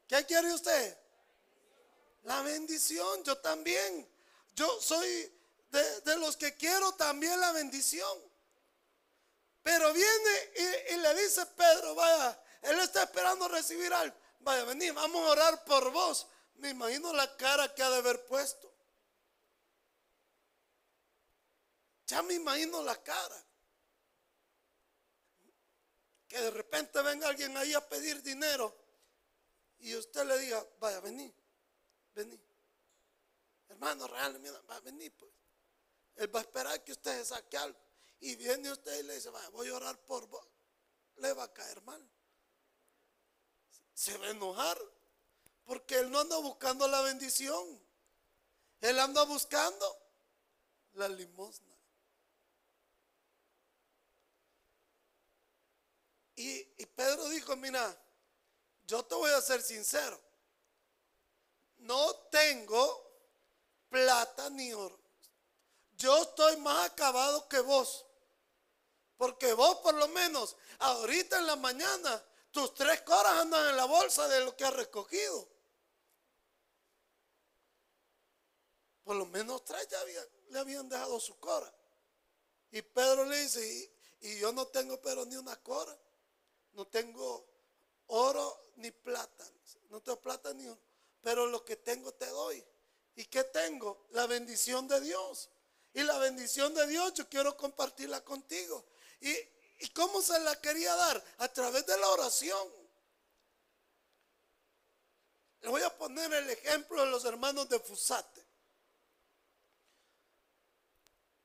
¿Qué 0.07 0.25
quiere 0.25 0.51
usted? 0.51 0.97
La 2.23 2.41
bendición, 2.41 3.23
yo 3.23 3.37
también. 3.37 4.09
Yo 4.55 4.81
soy 4.81 5.31
de, 5.69 6.17
los 6.17 6.35
que 6.35 6.55
quiero 6.55 6.93
también 6.95 7.39
la 7.39 7.51
bendición. 7.51 8.19
Pero 9.61 9.93
viene 9.93 10.51
y, 10.55 10.93
y, 10.93 10.97
le 10.97 11.13
dice 11.21 11.45
Pedro, 11.45 11.93
vaya, 11.93 12.41
él 12.63 12.79
está 12.79 13.03
esperando 13.03 13.47
recibir 13.47 13.93
algo. 13.93 14.15
Vaya, 14.39 14.63
vení, 14.65 14.89
vamos 14.89 15.27
a 15.27 15.31
orar 15.31 15.63
por 15.65 15.91
vos. 15.91 16.27
Me 16.57 16.69
imagino 16.69 17.13
la 17.13 17.35
cara 17.37 17.73
que 17.73 17.83
ha 17.83 17.89
de 17.89 17.97
haber 17.97 18.25
puesto. 18.25 18.71
Ya 22.07 22.21
me 22.21 22.33
imagino 22.33 22.81
la 22.83 23.01
cara. 23.03 23.43
Que 26.27 26.39
de 26.39 26.51
repente 26.51 27.01
venga 27.01 27.27
alguien 27.27 27.55
ahí 27.57 27.73
a 27.73 27.87
pedir 27.87 28.21
dinero 28.21 28.75
y 29.79 29.95
usted 29.95 30.25
le 30.25 30.39
diga, 30.39 30.65
vaya, 30.79 30.99
vení, 30.99 31.33
vení. 32.15 32.39
Hermano, 33.69 34.07
realmente, 34.07 34.51
va 34.69 34.77
a 34.77 34.79
venir, 34.79 35.13
pues. 35.15 35.31
Él 36.15 36.33
va 36.33 36.39
a 36.39 36.43
esperar 36.43 36.83
que 36.83 36.93
usted 36.93 37.19
se 37.19 37.25
saque 37.25 37.57
algo. 37.57 37.79
Y 38.19 38.35
viene 38.35 38.71
usted 38.71 38.99
y 38.99 39.03
le 39.03 39.15
dice, 39.15 39.29
voy 39.51 39.67
a 39.67 39.75
orar 39.75 39.99
por 39.99 40.25
vos. 40.27 40.45
Le 41.17 41.33
va 41.33 41.43
a 41.43 41.53
caer 41.53 41.81
mal. 41.83 42.03
Se 43.93 44.17
va 44.17 44.27
a 44.27 44.29
enojar. 44.31 44.77
Porque 45.67 45.99
él 45.99 46.09
no 46.09 46.21
anda 46.21 46.37
buscando 46.37 46.87
la 46.87 47.01
bendición. 47.01 47.79
Él 48.79 48.97
anda 48.99 49.23
buscando 49.23 49.85
la 50.93 51.09
limosna. 51.09 51.75
Y, 56.37 56.63
Pedro 56.95 57.27
dijo, 57.29 57.55
mira, 57.57 57.99
yo 58.85 59.03
te 59.03 59.15
voy 59.15 59.31
a 59.31 59.41
ser 59.41 59.61
sincero. 59.61 60.17
No 61.79 62.15
tengo 62.31 63.11
plata 63.89 64.49
ni 64.51 64.71
oro. 64.71 64.97
Yo 65.97 66.21
estoy 66.21 66.55
más 66.57 66.91
acabado 66.91 67.49
que 67.49 67.59
vos. 67.59 68.05
Porque 69.17 69.51
vos 69.51 69.79
por 69.79 69.95
lo 69.95 70.07
menos 70.09 70.55
ahorita 70.79 71.39
en 71.39 71.47
la 71.47 71.55
mañana 71.57 72.23
tus 72.51 72.73
tres 72.73 73.01
coras 73.01 73.33
andan 73.33 73.69
en 73.69 73.75
la 73.75 73.85
bolsa 73.85 74.27
de 74.29 74.45
lo 74.45 74.55
que 74.55 74.63
has 74.63 74.73
recogido. 74.73 75.56
Por 79.07 79.15
lo 79.15 79.25
menos 79.25 79.63
tres 79.63 79.87
ya 79.87 80.03
le 80.49 80.59
habían 80.59 80.89
dejado 80.89 81.17
su 81.17 81.39
cora. 81.39 81.73
Y 82.71 82.81
Pedro 82.81 83.23
le 83.23 83.37
dice, 83.37 83.89
y, 84.19 84.37
yo 84.37 84.51
no 84.51 84.67
tengo 84.67 85.01
pero 85.01 85.23
ni 85.23 85.37
una 85.37 85.55
cora. 85.63 85.97
No 86.73 86.85
tengo 86.87 87.47
oro 88.07 88.73
ni 88.75 88.91
plata. 88.91 89.49
No 89.87 90.01
tengo 90.01 90.19
plata 90.19 90.53
ni 90.53 90.67
oro. 90.67 90.77
Pero 91.21 91.47
lo 91.47 91.63
que 91.63 91.77
tengo 91.77 92.13
te 92.15 92.25
doy. 92.25 92.61
¿Y 93.15 93.23
qué 93.27 93.45
tengo? 93.45 94.07
La 94.09 94.27
bendición 94.27 94.89
de 94.89 94.99
Dios. 94.99 95.51
Y 95.93 96.03
la 96.03 96.17
bendición 96.17 96.73
de 96.73 96.85
Dios 96.87 97.13
yo 97.13 97.29
quiero 97.29 97.55
compartirla 97.55 98.25
contigo. 98.25 98.83
¿Y, 99.21 99.31
¿Y 99.79 99.89
cómo 99.93 100.21
se 100.21 100.37
la 100.41 100.59
quería 100.59 100.93
dar? 100.93 101.23
A 101.37 101.47
través 101.47 101.85
de 101.85 101.97
la 101.97 102.09
oración. 102.09 102.73
Le 105.61 105.69
voy 105.69 105.83
a 105.83 105.97
poner 105.97 106.33
el 106.33 106.49
ejemplo 106.49 107.05
de 107.05 107.09
los 107.09 107.23
hermanos 107.23 107.69
de 107.69 107.79
Fusate. 107.79 108.46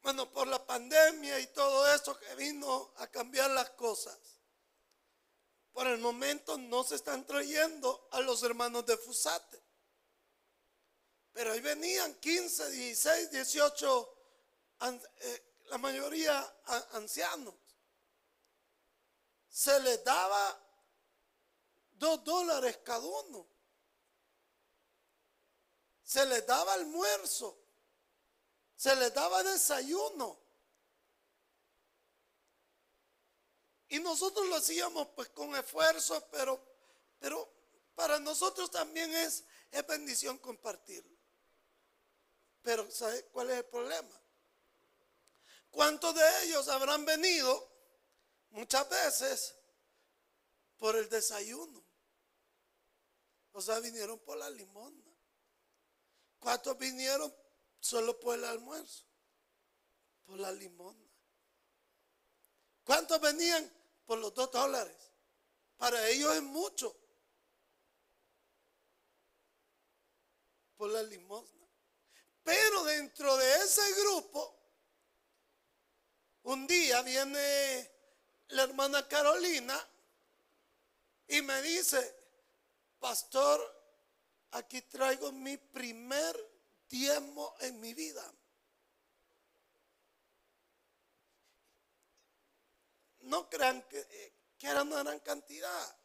Bueno, 0.02 0.28
por 0.32 0.48
la 0.48 0.64
pandemia 0.66 1.38
y 1.38 1.46
todo 1.48 1.86
esto 1.94 2.18
que 2.18 2.34
vino 2.34 2.92
a 2.96 3.06
cambiar 3.06 3.50
las 3.50 3.70
cosas. 3.70 4.18
Por 5.72 5.86
el 5.86 5.98
momento 5.98 6.58
no 6.58 6.82
se 6.82 6.96
están 6.96 7.24
trayendo 7.24 8.08
a 8.10 8.20
los 8.20 8.42
hermanos 8.42 8.84
de 8.84 8.96
Fusate. 8.96 9.62
Pero 11.32 11.52
ahí 11.52 11.60
venían 11.60 12.14
15, 12.16 12.70
16, 12.70 13.30
18, 13.30 14.14
la 15.70 15.78
mayoría 15.78 16.56
ancianos. 16.92 17.54
Se 19.48 19.78
les 19.80 20.02
daba 20.02 20.60
dos 21.92 22.24
dólares 22.24 22.80
cada 22.84 23.06
uno. 23.06 23.46
Se 26.02 26.26
les 26.26 26.44
daba 26.46 26.74
almuerzo. 26.74 27.61
Se 28.82 28.96
les 28.96 29.14
daba 29.14 29.44
desayuno. 29.44 30.36
Y 33.90 34.00
nosotros 34.00 34.48
lo 34.48 34.56
hacíamos 34.56 35.06
pues 35.14 35.28
con 35.28 35.54
esfuerzo, 35.54 36.26
pero, 36.32 36.60
pero 37.20 37.48
para 37.94 38.18
nosotros 38.18 38.72
también 38.72 39.14
es, 39.14 39.44
es 39.70 39.86
bendición 39.86 40.36
compartirlo. 40.38 41.16
Pero 42.62 42.90
¿sabe 42.90 43.24
cuál 43.26 43.50
es 43.50 43.58
el 43.58 43.66
problema? 43.66 44.20
¿Cuántos 45.70 46.16
de 46.16 46.42
ellos 46.42 46.66
habrán 46.66 47.04
venido 47.04 47.70
muchas 48.50 48.90
veces 48.90 49.54
por 50.76 50.96
el 50.96 51.08
desayuno? 51.08 51.84
O 53.52 53.62
sea, 53.62 53.78
vinieron 53.78 54.18
por 54.18 54.38
la 54.38 54.50
limona. 54.50 55.04
¿Cuántos 56.40 56.76
vinieron 56.76 57.32
solo 57.82 58.18
por 58.20 58.38
el 58.38 58.44
almuerzo? 58.44 59.04
Por 60.24 60.38
la 60.38 60.52
limona. 60.52 61.04
¿Cuántos 62.84 63.20
venían 63.20 63.70
por 64.06 64.18
los 64.18 64.32
dos 64.34 64.50
dólares? 64.52 64.96
Para 65.76 66.08
ellos 66.08 66.34
es 66.34 66.42
mucho. 66.42 66.96
Por 70.76 70.90
la 70.90 71.02
limosna. 71.02 71.66
Pero 72.44 72.84
dentro 72.84 73.36
de 73.36 73.56
ese 73.56 73.82
grupo, 74.00 74.58
un 76.44 76.66
día 76.66 77.02
viene 77.02 77.90
la 78.48 78.62
hermana 78.62 79.06
Carolina 79.08 79.88
y 81.26 81.42
me 81.42 81.60
dice, 81.62 82.16
pastor, 82.98 83.60
aquí 84.52 84.82
traigo 84.82 85.32
mi 85.32 85.56
primer 85.56 86.51
diezmo 86.92 87.56
en 87.60 87.80
mi 87.80 87.94
vida. 87.94 88.22
No 93.20 93.48
crean 93.48 93.82
que, 93.88 94.34
que 94.58 94.66
era 94.66 94.82
una 94.82 95.02
gran 95.02 95.18
cantidad. 95.20 95.96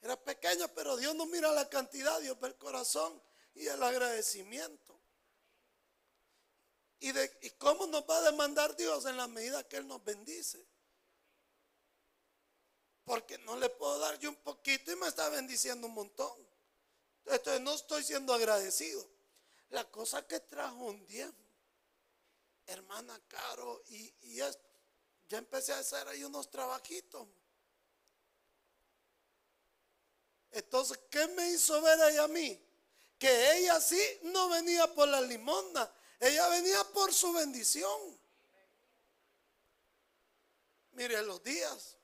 Era 0.00 0.16
pequeño, 0.16 0.68
pero 0.74 0.96
Dios 0.96 1.14
no 1.14 1.26
mira 1.26 1.52
la 1.52 1.68
cantidad, 1.68 2.18
Dios 2.20 2.40
ve 2.40 2.48
el 2.48 2.56
corazón 2.56 3.22
y 3.54 3.66
el 3.66 3.82
agradecimiento. 3.82 4.98
¿Y, 7.00 7.12
de, 7.12 7.38
¿Y 7.42 7.50
cómo 7.50 7.86
nos 7.86 8.08
va 8.08 8.16
a 8.18 8.30
demandar 8.30 8.74
Dios 8.76 9.04
en 9.04 9.18
la 9.18 9.28
medida 9.28 9.68
que 9.68 9.76
Él 9.76 9.86
nos 9.86 10.02
bendice? 10.02 10.66
Porque 13.04 13.36
no 13.38 13.56
le 13.56 13.68
puedo 13.68 13.98
dar 13.98 14.18
yo 14.18 14.30
un 14.30 14.36
poquito 14.36 14.90
y 14.90 14.96
me 14.96 15.08
está 15.08 15.28
bendiciendo 15.28 15.86
un 15.86 15.92
montón. 15.92 16.34
Entonces 17.26 17.60
no 17.60 17.74
estoy 17.74 18.02
siendo 18.02 18.32
agradecido. 18.32 19.13
La 19.74 19.90
cosa 19.90 20.24
que 20.24 20.38
trajo 20.38 20.84
un 20.84 21.04
diezmo, 21.04 21.34
hermana 22.64 23.20
Caro, 23.26 23.82
y, 23.88 24.14
y 24.22 24.36
ya 24.36 24.48
empecé 25.38 25.72
a 25.72 25.80
hacer 25.80 26.06
ahí 26.06 26.22
unos 26.22 26.48
trabajitos. 26.48 27.26
Entonces, 30.52 31.00
¿qué 31.10 31.26
me 31.26 31.50
hizo 31.50 31.82
ver 31.82 32.00
ahí 32.02 32.16
a 32.18 32.28
mí? 32.28 32.64
Que 33.18 33.56
ella 33.58 33.80
sí 33.80 34.00
no 34.22 34.48
venía 34.48 34.86
por 34.94 35.08
la 35.08 35.20
limosna, 35.20 35.90
ella 36.20 36.48
venía 36.50 36.84
por 36.92 37.12
su 37.12 37.32
bendición. 37.32 38.00
Mire, 40.92 41.20
los 41.22 41.42
días 41.42 41.96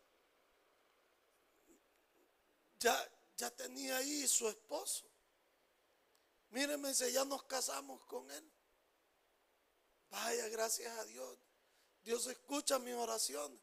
ya, 2.80 3.12
ya 3.36 3.48
tenía 3.52 3.98
ahí 3.98 4.26
su 4.26 4.48
esposo. 4.48 5.09
Míreme, 6.50 6.94
si 6.94 7.10
ya 7.12 7.24
nos 7.24 7.44
casamos 7.44 8.04
con 8.06 8.28
él. 8.30 8.52
Vaya, 10.10 10.48
gracias 10.48 10.96
a 10.98 11.04
Dios. 11.04 11.38
Dios 12.02 12.26
escucha 12.26 12.78
mi 12.78 12.92
oración. 12.92 13.58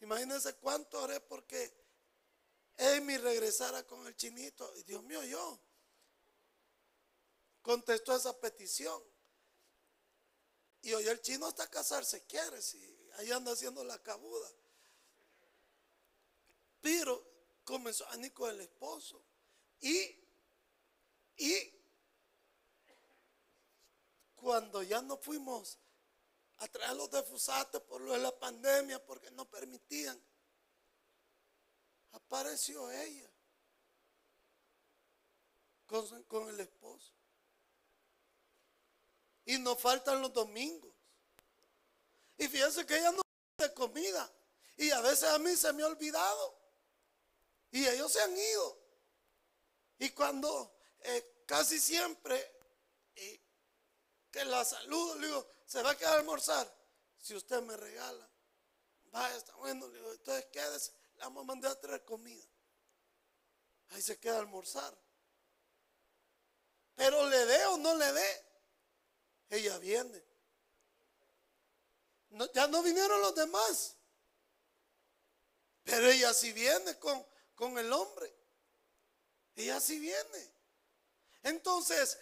Imagínense 0.00 0.54
cuánto 0.56 1.02
oré 1.02 1.20
porque 1.20 1.72
Amy 2.76 3.16
regresara 3.16 3.86
con 3.86 4.06
el 4.06 4.14
chinito. 4.16 4.76
Y 4.76 4.82
Dios 4.82 5.02
mío, 5.02 5.24
yo 5.24 5.58
contestó 7.62 8.14
esa 8.14 8.38
petición. 8.38 9.02
Y 10.82 10.92
hoy 10.92 11.08
el 11.08 11.20
chino 11.20 11.46
hasta 11.46 11.68
casarse 11.68 12.24
quiere, 12.26 12.62
si 12.62 12.78
ahí 13.16 13.32
anda 13.32 13.52
haciendo 13.52 13.82
la 13.82 14.00
cabuda. 14.02 14.48
Pero 16.80 17.26
comenzó 17.64 18.06
a 18.06 18.16
con 18.30 18.50
el 18.50 18.60
esposo. 18.60 19.22
Y, 19.80 20.24
y 21.36 21.77
cuando 24.40 24.82
ya 24.82 25.02
no 25.02 25.16
fuimos 25.16 25.78
a 26.58 26.68
traer 26.68 26.96
los 26.96 27.10
defusates 27.10 27.80
por 27.82 28.00
lo 28.00 28.12
de 28.12 28.18
la 28.18 28.36
pandemia, 28.36 29.04
porque 29.04 29.30
no 29.30 29.44
permitían, 29.44 30.20
apareció 32.12 32.90
ella 32.90 33.30
con, 35.86 36.48
el 36.48 36.60
esposo. 36.60 37.12
Y 39.46 39.58
nos 39.58 39.80
faltan 39.80 40.20
los 40.20 40.32
domingos. 40.32 40.92
Y 42.36 42.46
fíjense 42.48 42.84
que 42.84 42.98
ella 42.98 43.12
no 43.12 43.22
de 43.56 43.74
comida. 43.74 44.30
Y 44.76 44.90
a 44.90 45.00
veces 45.00 45.24
a 45.24 45.38
mí 45.38 45.56
se 45.56 45.72
me 45.72 45.82
ha 45.82 45.86
olvidado. 45.86 46.58
Y 47.70 47.86
ellos 47.86 48.12
se 48.12 48.20
han 48.20 48.36
ido. 48.36 48.78
Y 49.98 50.10
cuando 50.10 50.76
eh, 51.00 51.42
casi 51.46 51.80
siempre 51.80 52.57
que 54.30 54.44
la 54.44 54.64
saludo, 54.64 55.16
le 55.16 55.26
digo, 55.26 55.46
¿se 55.66 55.82
va 55.82 55.90
a 55.90 55.96
quedar 55.96 56.14
a 56.14 56.18
almorzar? 56.18 56.72
Si 57.18 57.34
usted 57.34 57.60
me 57.62 57.76
regala. 57.76 58.28
Vaya, 59.10 59.36
está 59.36 59.54
bueno, 59.54 59.88
le 59.88 59.94
digo, 59.98 60.12
entonces 60.12 60.46
quédese, 60.52 60.92
le 61.16 61.24
vamos 61.24 61.42
a 61.42 61.46
mandar 61.46 61.72
a 61.72 61.80
traer 61.80 62.04
comida. 62.04 62.44
Ahí 63.90 64.02
se 64.02 64.18
queda 64.18 64.36
a 64.36 64.40
almorzar. 64.40 64.96
Pero 66.94 67.28
le 67.28 67.46
dé 67.46 67.66
o 67.66 67.78
no 67.78 67.94
le 67.94 68.12
dé, 68.12 68.44
ella 69.50 69.78
viene. 69.78 70.24
ya 72.54 72.66
no 72.66 72.82
vinieron 72.82 73.20
los 73.22 73.34
demás. 73.34 73.96
Pero 75.84 76.10
ella 76.10 76.34
sí 76.34 76.52
viene 76.52 76.98
con, 76.98 77.24
con 77.54 77.78
el 77.78 77.90
hombre. 77.92 78.34
Ella 79.56 79.80
sí 79.80 79.98
viene. 79.98 80.52
Entonces, 81.44 82.18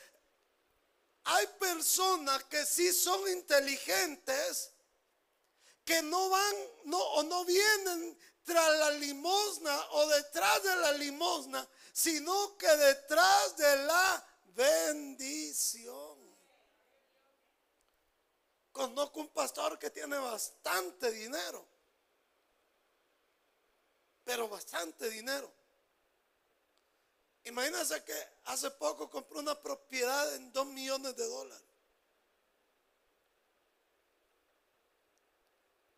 hay 1.29 1.47
personas 1.59 2.45
que 2.45 2.65
sí 2.65 2.93
son 2.93 3.29
inteligentes, 3.29 4.73
que 5.85 6.01
no 6.03 6.29
van 6.29 6.57
o 6.93 7.23
no 7.25 7.45
vienen 7.45 8.17
tras 8.45 8.79
la 8.79 8.91
limosna 8.93 9.91
o 9.91 10.07
detrás 10.07 10.62
de 10.62 10.77
la 10.77 10.93
limosna, 10.93 11.69
sino 11.93 12.57
que 12.57 12.69
detrás 12.69 13.57
de 13.57 13.77
la 13.87 14.29
bendición. 14.55 16.17
Conozco 18.71 19.21
un 19.21 19.29
pastor 19.29 19.81
que 19.81 19.91
tiene 19.91 20.19
bastante 20.19 21.11
dinero, 21.11 21.67
pero 24.23 24.49
bastante 24.49 25.11
dinero. 25.11 25.53
Imagínense 27.46 28.02
que 28.02 28.28
hace 28.46 28.72
poco 28.72 29.09
compró 29.09 29.38
una 29.38 29.54
propiedad 29.62 30.35
en 30.35 30.52
dos 30.52 30.66
millones 30.66 31.14
de 31.14 31.24
dólares. 31.24 31.64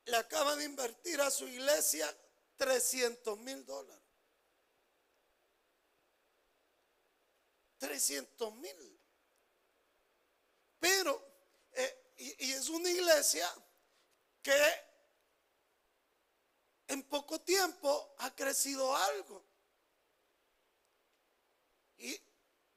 Le 0.04 0.16
acaba 0.16 0.56
de 0.56 0.64
invertir 0.64 1.18
a 1.22 1.30
su 1.30 1.48
iglesia 1.48 2.14
300 2.58 3.38
mil 3.38 3.64
dólares. 3.64 4.04
300 7.78 8.54
mil. 8.56 9.00
Pero, 10.78 11.24
eh, 11.72 12.12
y 12.16 12.52
es 12.52 12.68
una 12.68 12.90
iglesia 12.90 13.50
que 14.42 14.52
en 16.88 17.02
poco 17.04 17.40
tiempo 17.40 18.14
ha 18.18 18.34
crecido 18.34 18.94
algo. 18.94 19.47
Y 21.98 22.20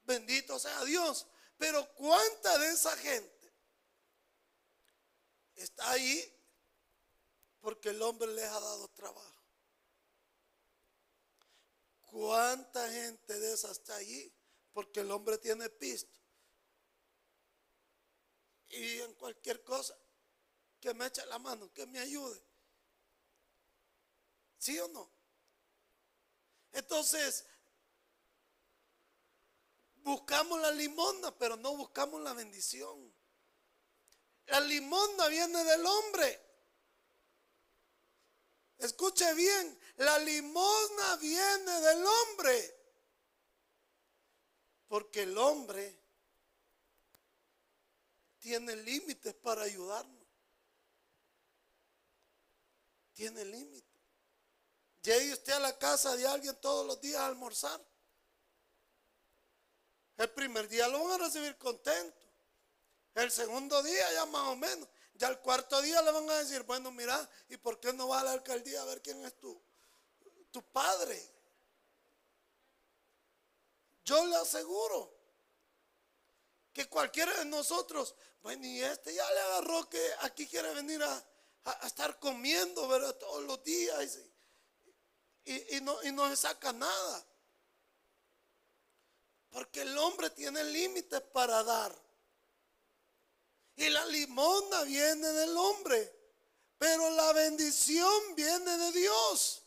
bendito 0.03 0.59
sea 0.59 0.83
Dios. 0.83 1.27
Pero 1.57 1.87
¿cuánta 1.93 2.57
de 2.57 2.71
esa 2.71 2.95
gente 2.97 3.53
está 5.55 5.91
ahí 5.91 6.37
porque 7.59 7.89
el 7.89 8.01
hombre 8.01 8.27
les 8.33 8.45
ha 8.45 8.59
dado 8.59 8.87
trabajo? 8.89 9.41
¿Cuánta 12.11 12.91
gente 12.91 13.39
de 13.39 13.53
esa 13.53 13.71
está 13.71 13.95
allí 13.95 14.33
porque 14.73 15.01
el 15.01 15.11
hombre 15.11 15.37
tiene 15.37 15.69
pisto? 15.69 16.19
Y 18.69 18.99
en 19.01 19.13
cualquier 19.13 19.63
cosa, 19.63 19.95
que 20.79 20.93
me 20.93 21.05
eche 21.05 21.25
la 21.27 21.37
mano, 21.39 21.71
que 21.73 21.85
me 21.85 21.99
ayude. 21.99 22.41
¿Sí 24.57 24.79
o 24.79 24.87
no? 24.87 25.11
Entonces, 26.71 27.45
Buscamos 30.03 30.59
la 30.59 30.71
limosna, 30.71 31.37
pero 31.37 31.55
no 31.57 31.75
buscamos 31.77 32.21
la 32.21 32.33
bendición. 32.33 33.13
La 34.47 34.59
limosna 34.59 35.27
viene 35.27 35.63
del 35.63 35.85
hombre. 35.85 36.51
Escuche 38.79 39.31
bien, 39.35 39.79
la 39.97 40.17
limosna 40.19 41.15
viene 41.17 41.81
del 41.81 42.05
hombre. 42.05 42.77
Porque 44.87 45.23
el 45.23 45.37
hombre 45.37 46.01
tiene 48.39 48.75
límites 48.77 49.35
para 49.35 49.61
ayudarnos. 49.61 50.27
Tiene 53.13 53.45
límites. 53.45 53.91
Llegue 55.03 55.33
usted 55.33 55.53
a 55.53 55.59
la 55.59 55.77
casa 55.77 56.15
de 56.15 56.27
alguien 56.27 56.59
todos 56.59 56.85
los 56.85 56.99
días 56.99 57.21
a 57.21 57.27
almorzar. 57.27 57.90
El 60.17 60.29
primer 60.31 60.67
día 60.67 60.87
lo 60.87 61.03
van 61.03 61.21
a 61.21 61.25
recibir 61.25 61.57
contento. 61.57 62.21
El 63.15 63.31
segundo 63.31 63.81
día 63.83 64.13
ya 64.13 64.25
más 64.27 64.47
o 64.47 64.55
menos. 64.55 64.87
Ya 65.15 65.27
el 65.27 65.39
cuarto 65.39 65.81
día 65.81 66.01
le 66.01 66.11
van 66.11 66.29
a 66.29 66.37
decir, 66.37 66.63
bueno, 66.63 66.91
mira, 66.91 67.29
¿y 67.49 67.57
por 67.57 67.79
qué 67.79 67.93
no 67.93 68.07
va 68.07 68.21
a 68.21 68.23
la 68.23 68.31
alcaldía 68.31 68.81
a 68.81 68.85
ver 68.85 69.01
quién 69.01 69.23
es 69.25 69.37
tu, 69.39 69.61
tu 70.51 70.63
padre? 70.63 71.21
Yo 74.03 74.25
le 74.25 74.35
aseguro 74.37 75.15
que 76.73 76.87
cualquiera 76.87 77.37
de 77.37 77.45
nosotros, 77.45 78.15
bueno, 78.41 78.65
y 78.65 78.81
este 78.81 79.13
ya 79.13 79.29
le 79.31 79.39
agarró 79.41 79.89
que 79.89 80.01
aquí 80.21 80.47
quiere 80.47 80.73
venir 80.73 81.03
a, 81.03 81.27
estar 81.85 82.17
comiendo, 82.17 82.87
¿verdad? 82.87 83.15
Todos 83.17 83.43
los 83.43 83.63
días 83.63 84.17
y, 85.45 85.77
y, 85.77 85.81
no, 85.81 86.01
y 86.03 86.11
no 86.11 86.27
se 86.29 86.37
saca 86.37 86.73
nada. 86.73 87.27
Porque 89.51 89.81
el 89.81 89.97
hombre 89.97 90.29
tiene 90.31 90.63
límites 90.63 91.21
para 91.21 91.63
dar. 91.63 91.95
Y 93.75 93.89
la 93.89 94.05
limosna 94.07 94.83
viene 94.83 95.27
del 95.27 95.55
hombre. 95.55 96.11
Pero 96.77 97.09
la 97.11 97.33
bendición 97.33 98.35
viene 98.35 98.77
de 98.77 98.91
Dios. 98.93 99.61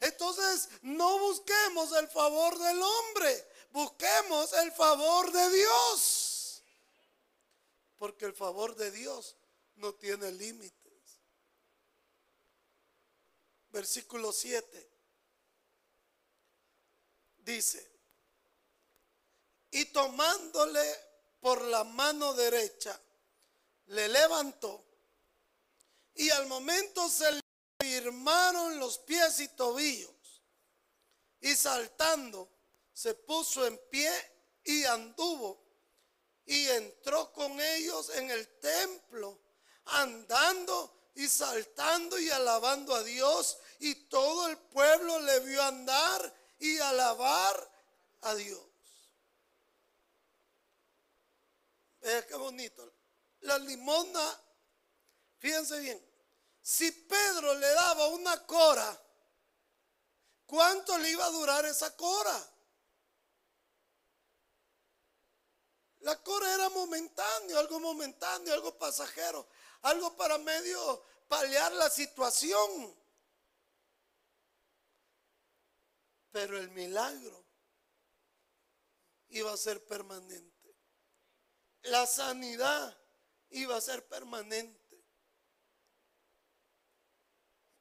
Entonces 0.00 0.68
no 0.82 1.18
busquemos 1.18 1.92
el 1.92 2.08
favor 2.08 2.58
del 2.58 2.82
hombre. 2.82 3.46
Busquemos 3.70 4.52
el 4.54 4.72
favor 4.72 5.30
de 5.32 5.50
Dios. 5.50 6.62
Porque 7.96 8.24
el 8.24 8.34
favor 8.34 8.74
de 8.76 8.90
Dios 8.90 9.36
no 9.76 9.94
tiene 9.94 10.32
límites. 10.32 10.80
Versículo 13.70 14.32
7 14.32 14.90
dice, 17.44 17.89
y 19.70 19.86
tomándole 19.86 20.82
por 21.40 21.62
la 21.62 21.84
mano 21.84 22.34
derecha, 22.34 23.00
le 23.86 24.08
levantó 24.08 24.84
y 26.14 26.30
al 26.30 26.46
momento 26.46 27.08
se 27.08 27.32
le 27.32 27.40
firmaron 27.78 28.78
los 28.78 28.98
pies 28.98 29.40
y 29.40 29.48
tobillos 29.48 30.42
y 31.40 31.54
saltando 31.56 32.48
se 32.92 33.14
puso 33.14 33.66
en 33.66 33.78
pie 33.90 34.10
y 34.64 34.84
anduvo 34.84 35.64
y 36.44 36.68
entró 36.68 37.32
con 37.32 37.60
ellos 37.60 38.10
en 38.10 38.30
el 38.30 38.46
templo 38.58 39.40
andando 39.86 41.10
y 41.14 41.28
saltando 41.28 42.18
y 42.18 42.30
alabando 42.30 42.94
a 42.94 43.02
Dios 43.02 43.58
y 43.78 43.94
todo 43.94 44.48
el 44.48 44.58
pueblo 44.58 45.18
le 45.20 45.40
vio 45.40 45.62
andar 45.62 46.34
y 46.58 46.78
alabar 46.78 47.70
a 48.22 48.34
Dios. 48.34 48.69
Vea 52.00 52.26
qué 52.26 52.34
bonito. 52.34 52.92
La 53.40 53.58
limosna, 53.58 54.42
fíjense 55.38 55.78
bien, 55.80 56.10
si 56.62 56.90
Pedro 56.92 57.54
le 57.54 57.68
daba 57.68 58.08
una 58.08 58.46
cora, 58.46 59.02
¿cuánto 60.46 60.98
le 60.98 61.10
iba 61.10 61.24
a 61.24 61.30
durar 61.30 61.64
esa 61.64 61.96
cora? 61.96 62.50
La 66.00 66.22
cora 66.22 66.54
era 66.54 66.68
momentáneo, 66.70 67.58
algo 67.58 67.78
momentáneo, 67.80 68.54
algo 68.54 68.76
pasajero, 68.78 69.46
algo 69.82 70.16
para 70.16 70.38
medio 70.38 71.04
paliar 71.28 71.72
la 71.72 71.90
situación. 71.90 72.96
Pero 76.32 76.58
el 76.58 76.70
milagro 76.70 77.44
iba 79.28 79.52
a 79.52 79.56
ser 79.56 79.84
permanente. 79.84 80.49
La 81.82 82.06
sanidad 82.06 82.96
iba 83.50 83.76
a 83.76 83.80
ser 83.80 84.06
permanente. 84.06 84.78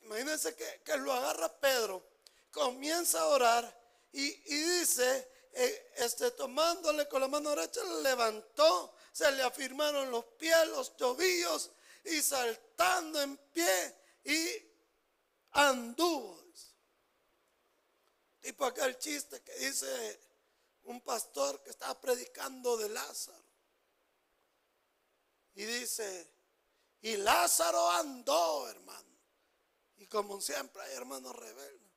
Imagínense 0.02 0.56
que, 0.56 0.98
lo 0.98 1.14
agarra 1.14 1.60
Pedro, 1.60 2.04
comienza 2.52 3.20
a 3.22 3.28
orar 3.28 3.82
y, 4.12 4.32
dice, 4.32 5.30
eh, 5.54 5.94
este, 5.98 6.32
tomándole 6.32 7.08
con 7.08 7.22
la 7.22 7.28
mano 7.28 7.52
derecha, 7.52 7.84
le 7.84 8.02
levantó, 8.02 8.96
se 9.12 9.32
le 9.32 9.44
afirmaron 9.44 10.10
los 10.10 10.26
pies, 10.26 10.68
los 10.70 10.98
tobillos 10.98 11.72
y 12.06 12.22
saltando 12.22 13.22
en 13.22 13.38
pie 13.38 13.96
y 14.24 14.48
anduvo. 15.52 16.40
Tipo 18.42 18.66
aquel 18.66 18.98
chiste 18.98 19.42
que 19.42 19.54
dice 19.58 20.20
un 20.84 21.02
pastor 21.02 21.62
que 21.62 21.72
estaba 21.72 22.00
predicando 22.00 22.78
de 22.78 22.90
Lázaro. 22.90 23.49
Y 25.60 25.65
dice, 25.65 26.34
y 27.02 27.17
Lázaro 27.17 27.89
andó, 27.89 28.69
hermano. 28.69 29.19
Y 29.98 30.08
como 30.08 30.39
siempre 30.39 30.82
hay 30.82 30.95
hermanos 30.95 31.36
rebeldes. 31.36 31.91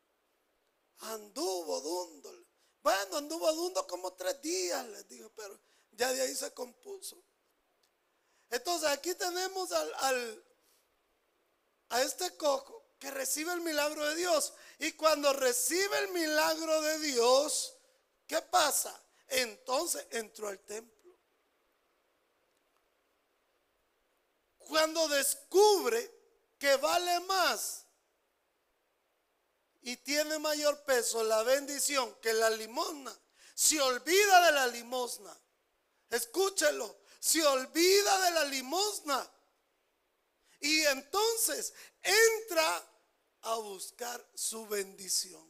Anduvo 0.98 1.80
dundo. 1.80 2.44
Bueno, 2.82 3.18
anduvo 3.18 3.52
dundo 3.52 3.86
como 3.86 4.14
tres 4.14 4.42
días, 4.42 4.84
les 4.88 5.06
digo, 5.06 5.30
pero 5.36 5.56
ya 5.92 6.12
de 6.12 6.22
ahí 6.22 6.34
se 6.34 6.52
compuso. 6.52 7.22
Entonces 8.50 8.88
aquí 8.88 9.14
tenemos 9.14 9.70
al, 9.70 10.44
a 11.90 12.02
este 12.02 12.36
coco 12.36 12.96
que 12.98 13.12
recibe 13.12 13.52
el 13.52 13.60
milagro 13.60 14.08
de 14.08 14.16
Dios. 14.16 14.54
Y 14.80 14.90
cuando 14.94 15.32
recibe 15.34 16.00
el 16.00 16.08
milagro 16.08 16.82
de 16.82 16.98
Dios, 16.98 17.76
¿qué 18.26 18.42
pasa? 18.42 19.00
Entonces 19.28 20.04
entró 20.10 20.48
al 20.48 20.58
templo. 20.58 20.91
Cuando 24.72 25.06
descubre 25.06 26.10
que 26.58 26.76
vale 26.76 27.20
más 27.20 27.84
y 29.82 29.98
tiene 29.98 30.38
mayor 30.38 30.82
peso 30.84 31.22
la 31.24 31.42
bendición 31.42 32.16
que 32.22 32.32
la 32.32 32.48
limosna, 32.48 33.14
se 33.54 33.78
olvida 33.82 34.46
de 34.46 34.52
la 34.52 34.66
limosna. 34.68 35.38
Escúchelo, 36.08 37.00
se 37.20 37.44
olvida 37.46 38.18
de 38.24 38.30
la 38.30 38.44
limosna. 38.44 39.30
Y 40.60 40.80
entonces 40.86 41.74
entra 42.02 42.82
a 43.42 43.56
buscar 43.56 44.26
su 44.34 44.66
bendición. 44.66 45.46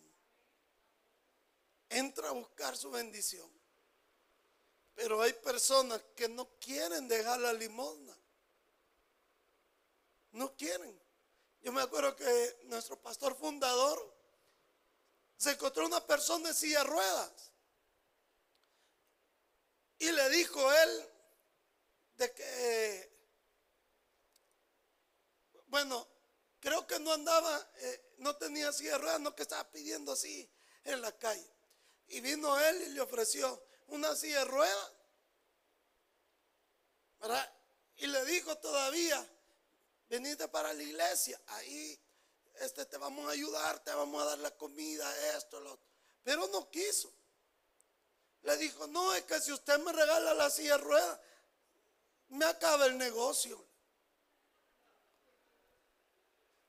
Entra 1.88 2.30
a 2.30 2.32
buscar 2.32 2.76
su 2.76 2.90
bendición. 2.90 3.48
Pero 4.96 5.22
hay 5.22 5.32
personas 5.35 6.02
que 6.16 6.28
no 6.28 6.58
quieren 6.58 7.06
dejar 7.06 7.38
la 7.38 7.52
limosna. 7.52 8.12
No 10.33 10.55
quieren. 10.57 11.01
Yo 11.61 11.73
me 11.73 11.83
acuerdo 11.83 12.16
que 12.16 12.61
nuestro 12.64 13.01
pastor 13.01 13.37
fundador 13.37 14.12
se 15.37 15.53
encontró 15.53 15.87
una 15.87 16.05
persona 16.07 16.49
en 16.49 16.55
silla 16.55 16.79
de 16.79 16.85
ruedas. 16.85 17.53
Y 19.99 20.11
le 20.11 20.29
dijo 20.31 20.73
él 20.73 21.09
de 22.14 22.33
que, 22.33 23.12
bueno, 25.66 26.09
creo 26.59 26.87
que 26.87 26.99
no 26.99 27.12
andaba, 27.12 27.71
eh, 27.77 28.14
no 28.18 28.37
tenía 28.37 28.73
silla 28.73 28.92
de 28.92 28.99
ruedas, 28.99 29.21
no 29.21 29.35
que 29.35 29.42
estaba 29.42 29.71
pidiendo 29.71 30.12
así 30.12 30.51
en 30.85 31.01
la 31.01 31.16
calle. 31.18 31.49
Y 32.09 32.21
vino 32.21 32.59
él 32.59 32.83
y 32.83 32.88
le 32.90 33.01
ofreció 33.01 33.64
una 33.88 34.14
silla 34.16 34.40
de 34.40 34.45
ruedas. 34.47 34.92
Y 37.97 38.07
le 38.09 38.25
dijo 38.25 38.57
todavía, 38.59 39.29
venite 40.12 40.46
para 40.48 40.75
la 40.75 40.83
iglesia, 40.83 41.40
ahí 41.46 41.98
este, 42.57 42.85
te 42.85 42.98
vamos 42.98 43.27
a 43.27 43.31
ayudar, 43.31 43.83
te 43.83 43.94
vamos 43.94 44.22
a 44.22 44.27
dar 44.27 44.38
la 44.40 44.51
comida, 44.59 45.11
esto, 45.38 45.59
lo 45.59 45.72
otro. 45.72 45.88
Pero 46.22 46.46
no 46.48 46.68
quiso. 46.68 47.11
Le 48.42 48.59
dijo, 48.59 48.87
no, 48.88 49.14
es 49.14 49.22
que 49.22 49.40
si 49.40 49.53
usted 49.53 49.79
me 49.79 49.90
regala 49.90 50.35
la 50.35 50.51
silla 50.51 50.77
de 50.77 50.85
ruedas, 50.85 51.18
me 52.29 52.44
acaba 52.44 52.85
el 52.85 52.98
negocio. 52.98 53.64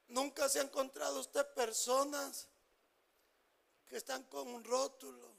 Nunca 0.07 0.47
se 0.47 0.59
ha 0.59 0.63
encontrado 0.63 1.19
usted 1.19 1.45
personas 1.53 2.47
que 3.87 3.97
están 3.97 4.23
con 4.23 4.47
un 4.47 4.63
rótulo. 4.63 5.35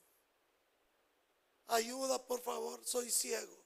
Ayuda, 1.69 2.23
por 2.27 2.43
favor, 2.43 2.85
soy 2.85 3.11
ciego. 3.11 3.64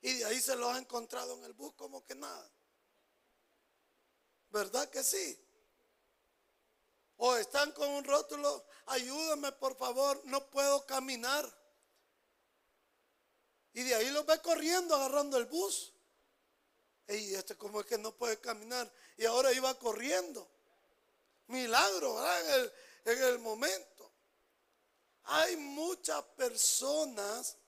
Y 0.00 0.14
de 0.14 0.24
ahí 0.24 0.40
se 0.40 0.56
lo 0.56 0.68
ha 0.68 0.78
encontrado 0.78 1.34
en 1.34 1.44
el 1.44 1.52
bus 1.52 1.74
como 1.74 2.04
que 2.04 2.16
nada. 2.16 2.55
¿Verdad 4.56 4.88
que 4.88 5.04
sí? 5.04 5.38
O 7.18 7.36
están 7.36 7.72
con 7.72 7.90
un 7.90 8.04
rótulo, 8.04 8.64
ayúdame 8.86 9.52
por 9.52 9.76
favor, 9.76 10.18
no 10.24 10.48
puedo 10.48 10.86
caminar. 10.86 11.44
Y 13.74 13.82
de 13.82 13.94
ahí 13.96 14.08
los 14.08 14.24
ve 14.24 14.40
corriendo 14.40 14.94
agarrando 14.94 15.36
el 15.36 15.44
bus. 15.44 15.92
Y 17.06 17.34
este 17.34 17.54
como 17.54 17.80
es 17.80 17.86
que 17.86 17.98
no 17.98 18.16
puede 18.16 18.40
caminar. 18.40 18.90
Y 19.18 19.26
ahora 19.26 19.52
iba 19.52 19.78
corriendo. 19.78 20.48
Milagro, 21.48 22.14
¿verdad? 22.14 22.40
En 22.40 22.60
el, 22.62 22.72
en 23.04 23.24
el 23.24 23.38
momento. 23.40 24.10
Hay 25.24 25.58
muchas 25.58 26.22
personas 26.34 27.58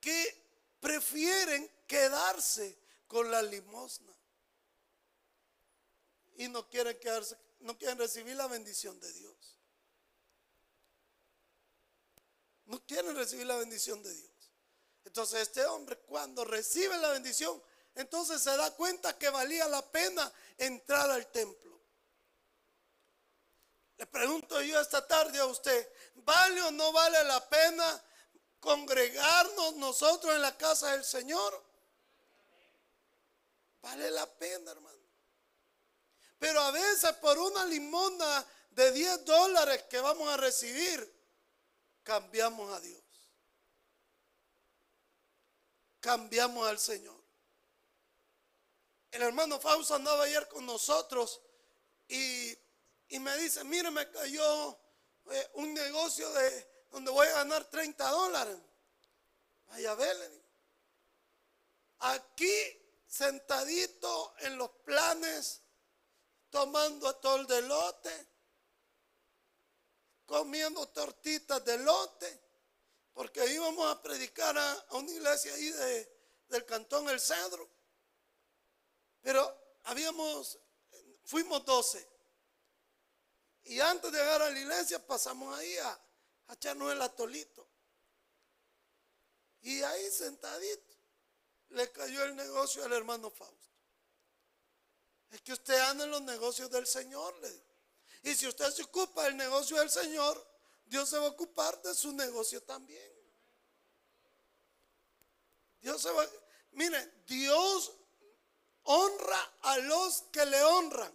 que 0.00 0.74
prefieren 0.80 1.70
quedarse 1.86 2.76
con 3.06 3.30
la 3.30 3.40
limosna 3.40 4.13
y 6.36 6.48
no 6.48 6.68
quieren 6.68 6.98
quedarse, 6.98 7.36
no 7.60 7.76
quieren 7.78 7.98
recibir 7.98 8.36
la 8.36 8.46
bendición 8.46 8.98
de 9.00 9.12
Dios. 9.12 9.58
No 12.66 12.84
quieren 12.86 13.14
recibir 13.14 13.46
la 13.46 13.56
bendición 13.56 14.02
de 14.02 14.14
Dios. 14.14 14.52
Entonces 15.04 15.42
este 15.42 15.64
hombre 15.66 15.98
cuando 15.98 16.44
recibe 16.44 16.96
la 16.98 17.10
bendición, 17.10 17.62
entonces 17.94 18.42
se 18.42 18.56
da 18.56 18.70
cuenta 18.72 19.16
que 19.18 19.28
valía 19.28 19.68
la 19.68 19.82
pena 19.90 20.32
entrar 20.58 21.10
al 21.10 21.30
templo. 21.30 21.80
Le 23.96 24.06
pregunto 24.06 24.60
yo 24.62 24.80
esta 24.80 25.06
tarde 25.06 25.38
a 25.38 25.46
usted, 25.46 25.88
¿vale 26.16 26.60
o 26.62 26.70
no 26.72 26.92
vale 26.92 27.22
la 27.24 27.48
pena 27.48 28.04
congregarnos 28.58 29.76
nosotros 29.76 30.34
en 30.34 30.42
la 30.42 30.56
casa 30.56 30.92
del 30.92 31.04
Señor? 31.04 31.62
Vale 33.82 34.10
la 34.10 34.26
pena, 34.26 34.72
hermano. 34.72 35.03
Pero 36.44 36.60
a 36.60 36.70
veces 36.72 37.10
por 37.22 37.38
una 37.38 37.64
limona 37.64 38.46
de 38.72 38.92
10 38.92 39.24
dólares 39.24 39.84
que 39.84 39.98
vamos 39.98 40.28
a 40.28 40.36
recibir, 40.36 41.10
cambiamos 42.02 42.70
a 42.70 42.80
Dios. 42.80 43.02
Cambiamos 46.00 46.68
al 46.68 46.78
Señor. 46.78 47.18
El 49.10 49.22
hermano 49.22 49.58
Fausto 49.58 49.94
andaba 49.94 50.24
ayer 50.24 50.46
con 50.48 50.66
nosotros 50.66 51.40
y, 52.08 52.54
me 53.20 53.38
dice, 53.38 53.64
mire, 53.64 53.90
me 53.90 54.10
cayó 54.10 54.78
eh, 55.30 55.50
un 55.54 55.72
negocio 55.72 56.30
de 56.30 56.84
donde 56.90 57.10
voy 57.10 57.26
a 57.26 57.36
ganar 57.36 57.64
30 57.70 58.06
dólares. 58.10 58.58
Vaya 59.68 59.94
a. 59.94 60.42
Aquí 62.00 62.52
sentadito 63.06 64.34
en 64.40 64.58
los 64.58 64.68
planes 64.84 65.63
tomando 66.54 67.08
atol 67.08 67.48
de 67.48 67.62
lote, 67.62 68.28
comiendo 70.24 70.86
tortitas 70.90 71.64
de 71.64 71.78
lote, 71.78 72.40
porque 73.12 73.44
íbamos 73.52 73.90
a 73.90 74.00
predicar 74.00 74.56
a, 74.56 74.86
una 74.92 75.10
iglesia 75.10 75.52
ahí 75.52 75.68
de, 75.68 76.16
del 76.50 76.64
cantón 76.64 77.08
El 77.08 77.18
Cedro. 77.18 77.68
Pero 79.20 79.42
habíamos, 79.82 80.56
fuimos 81.24 81.64
doce. 81.64 82.08
Y 83.64 83.80
antes 83.80 84.12
de 84.12 84.18
llegar 84.18 84.42
a 84.42 84.50
la 84.50 84.60
iglesia 84.60 85.04
pasamos 85.04 85.58
ahí 85.58 85.76
a, 85.78 85.90
a 86.46 86.54
echarnos 86.54 86.92
el 86.92 87.02
atolito. 87.02 87.68
Y 89.62 89.82
ahí 89.82 90.08
sentadito 90.08 90.94
le 91.70 91.90
cayó 91.90 92.22
el 92.22 92.36
negocio 92.36 92.84
al 92.84 92.92
hermano 92.92 93.28
Fausto. 93.28 93.63
Es 95.34 95.40
que 95.40 95.52
usted 95.52 95.76
anda 95.80 96.04
en 96.04 96.12
los 96.12 96.22
negocios 96.22 96.70
del 96.70 96.86
Señor, 96.86 97.34
Y 98.22 98.36
si 98.36 98.46
usted 98.46 98.70
se 98.70 98.84
ocupa 98.84 99.24
del 99.24 99.36
negocio 99.36 99.76
del 99.78 99.90
Señor, 99.90 100.46
Dios 100.86 101.10
se 101.10 101.18
va 101.18 101.26
a 101.26 101.30
ocupar 101.30 101.82
de 101.82 101.92
su 101.92 102.12
negocio 102.12 102.62
también. 102.62 103.12
Dios 105.80 106.00
se 106.00 106.10
va, 106.10 106.24
mire, 106.70 107.24
Dios 107.26 107.92
honra 108.84 109.52
a 109.62 109.78
los 109.78 110.22
que 110.30 110.46
le 110.46 110.62
honran. 110.62 111.12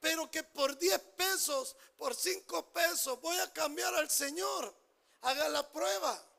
Pero 0.00 0.28
que 0.28 0.42
por 0.42 0.76
10 0.76 0.98
pesos, 1.16 1.76
por 1.96 2.16
5 2.16 2.72
pesos, 2.72 3.20
voy 3.20 3.38
a 3.38 3.52
cambiar 3.52 3.94
al 3.94 4.10
Señor. 4.10 4.74
Haga 5.20 5.48
la 5.48 5.70
prueba. 5.70 6.31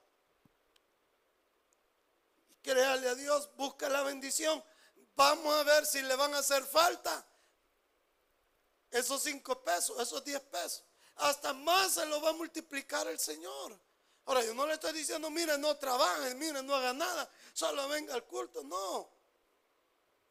Y 2.63 2.69
créale 2.69 3.10
a 3.10 3.15
Dios, 3.15 3.49
busca 3.58 3.89
la 3.89 4.04
bendición. 4.04 4.63
Vamos 5.15 5.54
a 5.54 5.63
ver 5.63 5.86
si 5.86 6.02
le 6.02 6.15
van 6.15 6.34
a 6.34 6.38
hacer 6.38 6.63
falta 6.63 7.28
esos 8.89 9.21
5 9.21 9.63
pesos, 9.63 9.99
esos 9.99 10.23
10 10.23 10.39
pesos. 10.43 10.84
Hasta 11.15 11.54
más 11.54 11.93
se 11.95 12.06
lo 12.06 12.21
va 12.21 12.30
a 12.30 12.34
multiplicar 12.34 13.06
el 13.08 13.19
Señor. 13.19 13.78
Ahora, 14.26 14.43
yo 14.45 14.54
no 14.54 14.65
le 14.65 14.76
estoy 14.76 14.93
diciendo, 14.93 15.30
mire, 15.30 15.58
no 15.58 15.76
trabajen, 15.76 16.39
mire, 16.39 16.63
no 16.63 16.73
haga 16.73 16.93
nada, 16.93 17.30
solo 17.52 17.88
venga 17.89 18.13
al 18.13 18.23
culto. 18.23 18.63
No. 18.63 19.12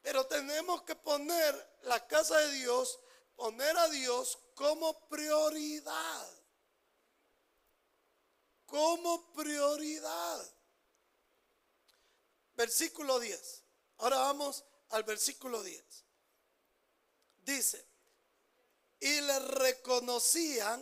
Pero 0.01 0.27
tenemos 0.27 0.83
que 0.83 0.97
poner 0.97 1.79
la 1.83 2.07
casa 2.07 2.39
de 2.39 2.53
Dios 2.53 2.99
poner 3.37 3.77
a 3.77 3.89
Dios 3.89 4.39
como 4.55 5.09
prioridad. 5.09 6.29
Como 8.67 9.33
prioridad. 9.33 10.62
Versículo 12.63 13.19
10. 13.19 13.65
Ahora 13.99 14.19
vamos 14.19 14.63
al 14.91 15.03
versículo 15.03 15.65
10. 15.65 15.85
Dice, 17.39 17.85
y 19.01 19.21
le 19.21 19.39
reconocían 19.41 20.81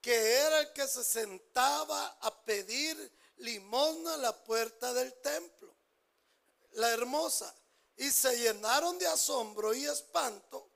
que 0.00 0.14
era 0.14 0.60
el 0.60 0.72
que 0.72 0.86
se 0.86 1.02
sentaba 1.02 2.18
a 2.20 2.44
pedir 2.44 2.96
limosna 3.38 4.14
a 4.14 4.18
la 4.18 4.44
puerta 4.44 4.94
del 4.94 5.12
templo, 5.14 5.74
la 6.74 6.88
hermosa, 6.92 7.52
y 7.96 8.08
se 8.08 8.38
llenaron 8.38 8.96
de 8.96 9.08
asombro 9.08 9.74
y 9.74 9.86
espanto 9.86 10.70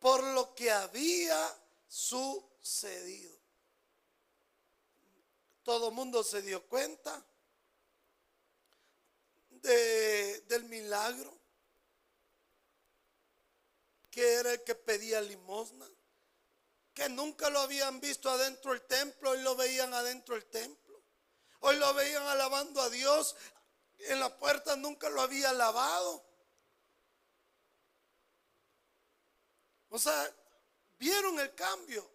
por 0.00 0.20
lo 0.24 0.52
que 0.56 0.72
había 0.72 1.56
sucedido. 1.86 3.38
Todo 5.62 5.90
el 5.90 5.94
mundo 5.94 6.24
se 6.24 6.42
dio 6.42 6.66
cuenta 6.66 7.24
del 9.68 10.64
milagro, 10.64 11.32
que 14.10 14.34
era 14.34 14.52
el 14.52 14.62
que 14.62 14.74
pedía 14.74 15.20
limosna, 15.20 15.88
que 16.92 17.08
nunca 17.08 17.50
lo 17.50 17.60
habían 17.60 18.00
visto 18.00 18.30
adentro 18.30 18.72
del 18.72 18.82
templo 18.82 19.34
y 19.34 19.42
lo 19.42 19.56
veían 19.56 19.92
adentro 19.94 20.34
del 20.34 20.46
templo. 20.46 21.02
Hoy 21.60 21.76
lo 21.76 21.94
veían 21.94 22.22
alabando 22.24 22.82
a 22.82 22.90
Dios, 22.90 23.34
en 23.98 24.20
la 24.20 24.36
puerta 24.38 24.76
nunca 24.76 25.08
lo 25.08 25.22
había 25.22 25.50
alabado. 25.50 26.24
O 29.88 29.98
sea, 29.98 30.30
vieron 30.98 31.38
el 31.40 31.54
cambio. 31.54 32.10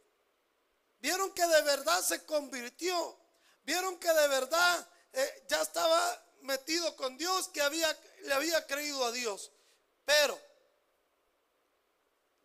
Vieron 0.99 1.33
que 1.33 1.47
de 1.47 1.61
verdad 1.63 2.01
se 2.01 2.25
convirtió. 2.25 3.17
Vieron 3.63 3.97
que 3.97 4.13
de 4.13 4.27
verdad 4.27 4.89
eh, 5.13 5.45
ya 5.47 5.61
estaba 5.61 6.28
metido 6.41 6.95
con 6.95 7.17
Dios, 7.17 7.47
que 7.49 7.61
había, 7.61 7.97
le 8.23 8.33
había 8.33 8.65
creído 8.67 9.03
a 9.05 9.11
Dios. 9.11 9.51
Pero 10.05 10.39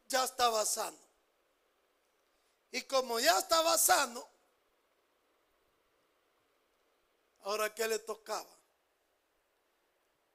ya 0.07 0.25
estaba 0.25 0.65
sano. 0.65 0.99
Y 2.71 2.83
como 2.83 3.21
ya 3.21 3.39
estaba 3.39 3.79
sano, 3.79 4.29
ahora 7.41 7.75
¿qué 7.75 7.87
le 7.87 7.99
tocaba? 8.01 8.59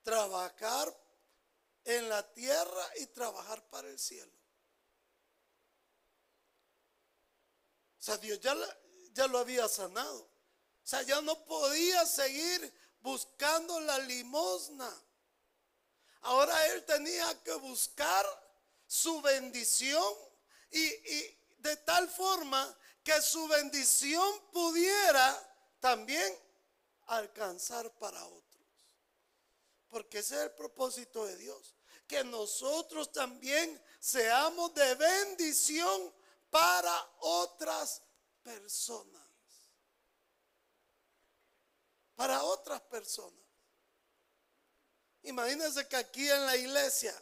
Trabajar 0.03 0.95
en 1.83 2.07
la 2.07 2.33
tierra 2.33 2.89
y 2.97 3.07
trabajar 3.07 3.61
para 3.69 3.89
el 3.89 3.99
cielo. 3.99 4.31
O 7.99 8.01
sea, 8.01 8.17
Dios 8.17 8.39
ya, 8.39 8.55
ya 9.11 9.27
lo 9.27 9.39
había 9.39 9.67
sanado. 9.67 10.21
O 10.21 10.87
sea, 10.89 11.01
ya 11.01 11.21
no 11.21 11.45
podía 11.45 12.05
seguir 12.05 12.73
buscando 13.01 13.79
la 13.81 13.97
limosna. 13.99 14.91
Ahora 16.21 16.67
él 16.67 16.85
tenía 16.85 17.43
que 17.43 17.53
buscar 17.53 18.25
su 18.87 19.21
bendición 19.21 20.13
y, 20.71 20.89
de 21.59 21.77
tal 21.77 22.09
forma 22.09 22.77
que 23.03 23.21
su 23.21 23.47
bendición 23.47 24.41
pudiera 24.51 25.55
también 25.79 26.37
alcanzar 27.07 27.89
para 27.97 28.23
otros. 28.25 28.49
Porque 29.89 30.19
ese 30.19 30.35
es 30.35 30.41
el 30.41 30.51
propósito 30.51 31.25
de 31.25 31.35
Dios. 31.37 31.75
Que 32.07 32.23
nosotros 32.23 33.11
también 33.11 33.81
seamos 33.99 34.73
de 34.73 34.95
bendición 34.95 36.13
para 36.49 37.11
otras 37.19 38.01
personas. 38.43 39.18
Para 42.19 42.43
otras 42.43 42.81
personas. 42.81 43.39
Imagínense 45.23 45.87
que 45.87 45.95
aquí 45.95 46.29
en 46.29 46.45
la 46.45 46.57
iglesia, 46.57 47.15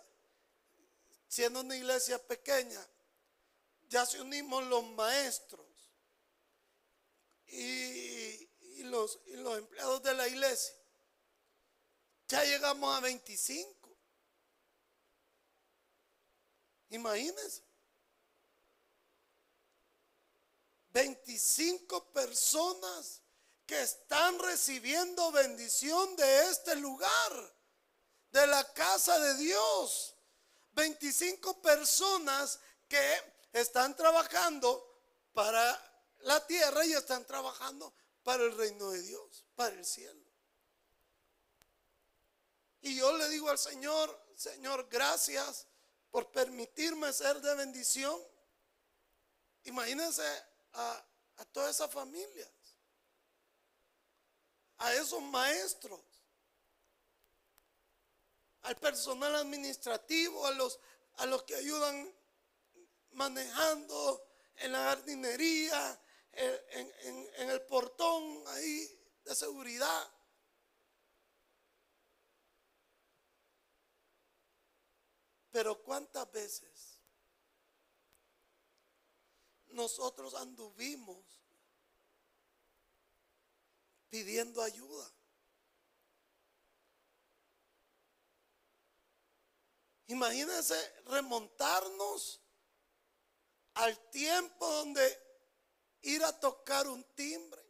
siendo 1.27 1.61
una 1.61 1.77
iglesia 1.77 2.17
pequeña, 2.17 2.83
ya 3.89 4.07
se 4.07 4.19
unimos 4.19 4.63
los 4.63 4.83
maestros 4.93 5.67
y, 7.45 8.83
los, 8.85 9.19
y 9.27 9.35
los 9.35 9.59
empleados 9.59 10.01
de 10.01 10.15
la 10.15 10.27
iglesia. 10.27 10.73
Ya 12.27 12.43
llegamos 12.43 12.97
a 12.97 12.99
25. 13.01 13.95
Imagínense. 16.89 17.61
25 20.89 22.11
personas 22.13 23.21
que 23.67 23.81
están 23.81 24.39
recibiendo 24.39 25.31
bendición 25.31 26.15
de 26.15 26.49
este 26.49 26.75
lugar, 26.77 27.55
de 28.31 28.47
la 28.47 28.73
casa 28.73 29.19
de 29.19 29.35
Dios. 29.35 30.15
25 30.71 31.61
personas 31.61 32.59
que 32.87 33.33
están 33.53 33.95
trabajando 33.95 34.83
para 35.33 36.05
la 36.19 36.45
tierra 36.47 36.85
y 36.85 36.93
están 36.93 37.25
trabajando 37.25 37.93
para 38.23 38.43
el 38.43 38.57
reino 38.57 38.89
de 38.89 39.01
Dios, 39.01 39.45
para 39.55 39.75
el 39.75 39.85
cielo. 39.85 40.25
Y 42.81 42.95
yo 42.95 43.15
le 43.17 43.27
digo 43.29 43.49
al 43.49 43.57
Señor, 43.57 44.17
Señor, 44.35 44.87
gracias 44.89 45.67
por 46.11 46.31
permitirme 46.31 47.11
ser 47.11 47.41
de 47.41 47.55
bendición. 47.55 48.19
Imagínense 49.63 50.23
a, 50.73 51.05
todas 51.51 51.75
esas 51.75 51.91
familias, 51.91 52.49
a 54.79 54.93
esos 54.93 55.21
maestros, 55.21 56.01
al 58.61 58.75
personal 58.77 59.35
administrativo, 59.35 60.45
a 60.45 60.51
los, 60.51 60.79
a 61.15 61.25
los 61.25 61.43
que 61.43 61.55
ayudan 61.55 62.13
manejando 63.11 64.27
en 64.57 64.71
la 64.71 64.83
jardinería, 64.83 66.01
en, 66.33 67.27
en 67.37 67.49
el 67.49 67.61
portón 67.61 68.43
ahí 68.47 68.99
de 69.23 69.35
seguridad. 69.35 70.13
Pero 75.49 75.81
cuántas 75.81 76.31
veces 76.31 76.99
nosotros 79.69 80.35
anduvimos 80.35 81.36
pidiendo 84.09 84.61
ayuda. 84.61 85.11
Imagínense 90.07 90.75
remontarnos 91.05 92.41
al 93.73 93.97
tiempo 94.09 94.65
donde 94.65 95.03
ir 96.01 96.23
a 96.23 96.39
tocar 96.39 96.87
un 96.87 97.03
timbre 97.15 97.61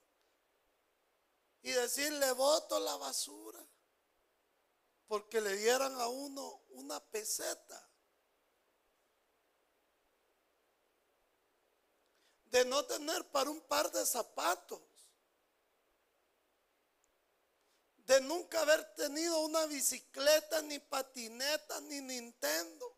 y 1.61 1.71
decirle 1.71 2.31
voto 2.33 2.79
la 2.79 2.95
basura. 2.97 3.67
porque 5.07 5.39
le 5.39 5.55
dieran 5.55 5.99
a 5.99 6.07
uno 6.07 6.63
una 6.69 6.99
peseta. 6.99 7.89
De 12.45 12.65
no 12.65 12.85
tener 12.85 13.29
para 13.31 13.49
un 13.49 13.61
par 13.61 13.91
de 13.91 14.05
zapatos. 14.05 14.81
De 18.07 18.21
nunca 18.21 18.61
haber 18.61 18.95
tenido 18.95 19.41
una 19.41 19.65
bicicleta, 19.65 20.61
ni 20.61 20.79
patineta, 20.79 21.81
ni 21.81 21.99
Nintendo. 21.99 22.95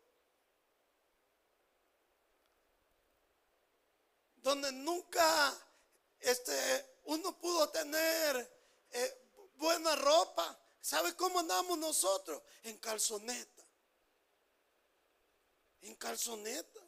Donde 4.35 4.71
nunca 4.71 5.59
este, 6.19 6.99
uno 7.05 7.35
pudo 7.39 7.69
tener 7.69 8.59
eh, 8.91 9.31
buena 9.55 9.95
ropa. 9.95 10.57
¿Sabe 10.79 11.15
cómo 11.15 11.39
andamos 11.39 11.77
nosotros? 11.79 12.43
En 12.61 12.77
calzoneta. 12.77 13.65
En 15.81 15.95
calzoneta. 15.95 16.81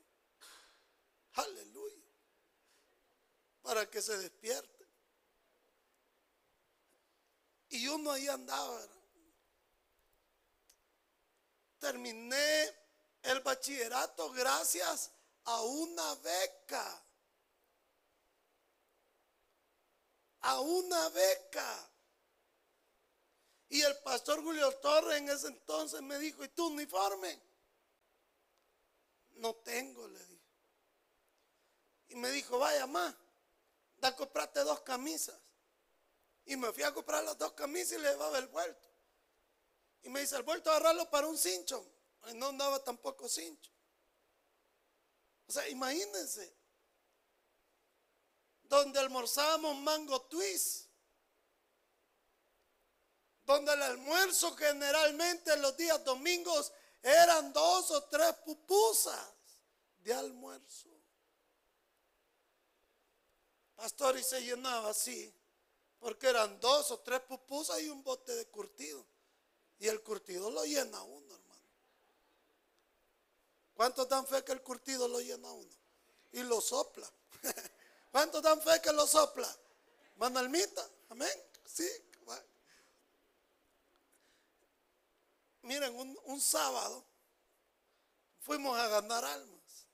Aleluya. 1.33 2.05
Para 3.63 3.89
que 3.89 3.99
se 3.99 4.15
despierte. 4.17 4.80
Y 7.71 7.87
uno 7.87 8.11
ahí 8.11 8.27
andaba. 8.27 8.81
Terminé 11.79 12.75
el 13.23 13.39
bachillerato 13.39 14.29
gracias 14.31 15.11
a 15.45 15.61
una 15.61 16.15
beca. 16.15 17.03
A 20.41 20.59
una 20.59 21.09
beca. 21.09 21.89
Y 23.69 23.81
el 23.81 23.97
pastor 23.99 24.43
Julio 24.43 24.69
Torres 24.79 25.19
en 25.19 25.29
ese 25.29 25.47
entonces 25.47 26.01
me 26.01 26.19
dijo, 26.19 26.43
¿y 26.43 26.49
tu 26.49 26.67
uniforme? 26.67 27.41
No 29.35 29.55
tengo, 29.55 30.09
le 30.09 30.19
dije. 30.19 30.41
Y 32.09 32.15
me 32.15 32.29
dijo, 32.31 32.59
vaya, 32.59 32.85
más, 32.85 33.15
da 33.95 34.13
comprarte 34.13 34.59
dos 34.59 34.81
camisas. 34.81 35.39
Y 36.51 36.57
me 36.57 36.73
fui 36.73 36.83
a 36.83 36.93
comprar 36.93 37.23
las 37.23 37.37
dos 37.37 37.53
camisas 37.53 37.93
y 37.93 38.01
le 38.01 38.09
llevaba 38.09 38.37
el 38.37 38.47
vuelto. 38.47 38.85
Y 40.01 40.09
me 40.09 40.19
dice, 40.19 40.35
el 40.35 40.43
vuelto 40.43 40.69
agarrarlo 40.69 41.09
para 41.09 41.27
un 41.27 41.37
cincho. 41.37 41.89
No 42.35 42.47
andaba 42.47 42.83
tampoco 42.83 43.29
cincho. 43.29 43.71
O 45.47 45.51
sea, 45.53 45.69
imagínense. 45.69 46.53
Donde 48.63 48.99
almorzábamos 48.99 49.77
mango 49.77 50.23
twist 50.23 50.89
donde 53.43 53.73
el 53.73 53.81
almuerzo 53.81 54.53
generalmente 54.57 55.55
los 55.57 55.77
días 55.77 56.03
domingos 56.03 56.73
eran 57.01 57.53
dos 57.53 57.91
o 57.91 58.03
tres 58.03 58.33
pupusas 58.45 59.29
de 59.99 60.13
almuerzo. 60.13 60.89
Pastor, 63.73 64.19
y 64.19 64.23
se 64.23 64.41
llenaba 64.41 64.89
así, 64.89 65.33
porque 66.01 66.27
eran 66.27 66.59
dos 66.59 66.91
o 66.91 66.99
tres 66.99 67.21
pupusas 67.21 67.79
y 67.79 67.87
un 67.87 68.03
bote 68.03 68.35
de 68.35 68.47
curtido. 68.47 69.05
Y 69.79 69.87
el 69.87 70.01
curtido 70.01 70.51
lo 70.51 70.65
llena 70.65 71.01
uno, 71.01 71.35
hermano. 71.35 71.61
¿Cuántos 73.73 74.09
dan 74.09 74.27
fe 74.27 74.43
que 74.43 74.51
el 74.51 74.61
curtido 74.61 75.07
lo 75.07 75.21
llena 75.21 75.49
uno? 75.51 75.75
Y 76.33 76.43
lo 76.43 76.59
sopla. 76.59 77.09
¿Cuántos 78.11 78.41
dan 78.41 78.61
fe 78.61 78.81
que 78.81 78.91
lo 78.91 79.07
sopla? 79.07 79.55
Manalmita, 80.17 80.85
amén. 81.09 81.31
Sí, 81.65 81.87
Miren, 85.63 85.95
un, 86.25 86.41
sábado 86.41 87.05
fuimos 88.39 88.75
a 88.75 88.87
ganar 88.87 89.23
almas. 89.23 89.85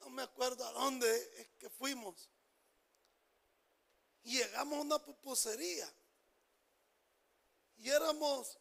No 0.00 0.10
me 0.10 0.22
acuerdo 0.22 0.66
a 0.66 0.72
dónde 0.72 1.08
es 1.40 1.48
que 1.58 1.70
fuimos. 1.70 2.28
Llegamos 4.26 4.78
a 4.78 4.82
una 4.82 4.98
pupusería. 4.98 5.88
Y 7.76 7.88
éramos 7.88 8.58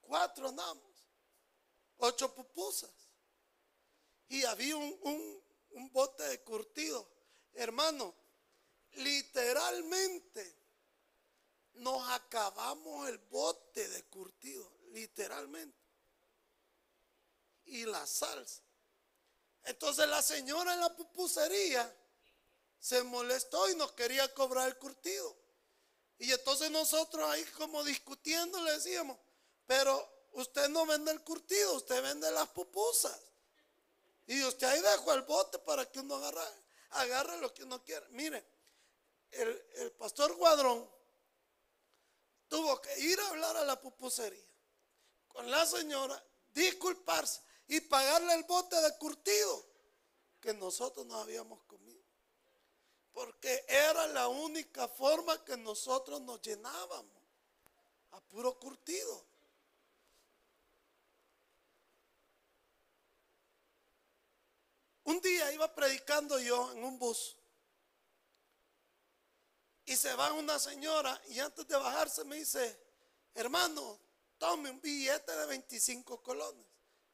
cuatro 0.00 0.50
namos. 0.50 1.08
Ocho 1.98 2.34
pupusas. 2.34 2.90
Y 4.28 4.44
había 4.44 4.76
un, 4.76 5.42
un 5.70 5.92
bote 5.92 6.24
de 6.24 6.42
curtido. 6.42 7.08
Hermano, 7.54 8.12
literalmente 8.94 10.56
nos 11.74 12.08
acabamos 12.10 13.08
el 13.08 13.18
bote 13.18 13.88
de 13.88 14.02
curtido 14.06 14.68
literalmente. 14.92 15.78
Y 17.66 17.84
la 17.84 18.04
salsa. 18.06 18.62
Entonces 19.62 20.08
la 20.08 20.20
señora 20.20 20.74
en 20.74 20.80
la 20.80 20.96
pupusería 20.96 21.96
se 22.86 23.02
molestó 23.02 23.68
y 23.68 23.74
nos 23.74 23.90
quería 23.92 24.32
cobrar 24.32 24.68
el 24.68 24.78
curtido. 24.78 25.36
Y 26.18 26.30
entonces 26.30 26.70
nosotros 26.70 27.28
ahí 27.28 27.44
como 27.56 27.82
discutiendo 27.82 28.62
le 28.62 28.74
decíamos, 28.74 29.18
pero 29.66 30.08
usted 30.34 30.68
no 30.68 30.86
vende 30.86 31.10
el 31.10 31.20
curtido, 31.24 31.74
usted 31.74 32.00
vende 32.00 32.30
las 32.30 32.48
pupusas. 32.50 33.18
Y 34.28 34.40
usted 34.44 34.68
ahí 34.68 34.80
dejó 34.80 35.14
el 35.14 35.22
bote 35.22 35.58
para 35.58 35.90
que 35.90 35.98
uno 35.98 36.14
agarre, 36.14 36.40
agarre 36.90 37.40
lo 37.40 37.52
que 37.52 37.64
uno 37.64 37.82
quiere. 37.82 38.06
Mire, 38.10 38.46
el, 39.32 39.66
el 39.78 39.90
pastor 39.90 40.36
Guadrón 40.36 40.88
tuvo 42.46 42.80
que 42.80 43.00
ir 43.00 43.18
a 43.18 43.28
hablar 43.30 43.56
a 43.56 43.64
la 43.64 43.80
pupusería 43.80 44.46
con 45.26 45.50
la 45.50 45.66
señora, 45.66 46.24
disculparse 46.54 47.40
y 47.66 47.80
pagarle 47.80 48.34
el 48.34 48.44
bote 48.44 48.80
de 48.80 48.96
curtido 48.96 49.66
que 50.40 50.54
nosotros 50.54 51.04
no 51.04 51.16
habíamos 51.18 51.60
comido. 51.64 51.85
Porque 53.16 53.64
era 53.66 54.06
la 54.08 54.28
única 54.28 54.86
forma 54.88 55.42
que 55.42 55.56
nosotros 55.56 56.20
nos 56.20 56.38
llenábamos 56.42 57.22
a 58.10 58.20
puro 58.20 58.58
curtido. 58.58 59.24
Un 65.04 65.18
día 65.22 65.50
iba 65.50 65.74
predicando 65.74 66.38
yo 66.38 66.70
en 66.72 66.84
un 66.84 66.98
bus 66.98 67.38
y 69.86 69.96
se 69.96 70.14
va 70.14 70.34
una 70.34 70.58
señora 70.58 71.18
y 71.28 71.38
antes 71.38 71.66
de 71.66 71.74
bajarse 71.74 72.22
me 72.24 72.36
dice, 72.36 72.78
hermano, 73.32 73.98
tome 74.36 74.68
un 74.68 74.80
billete 74.82 75.34
de 75.34 75.46
25 75.46 76.22
colones. 76.22 76.66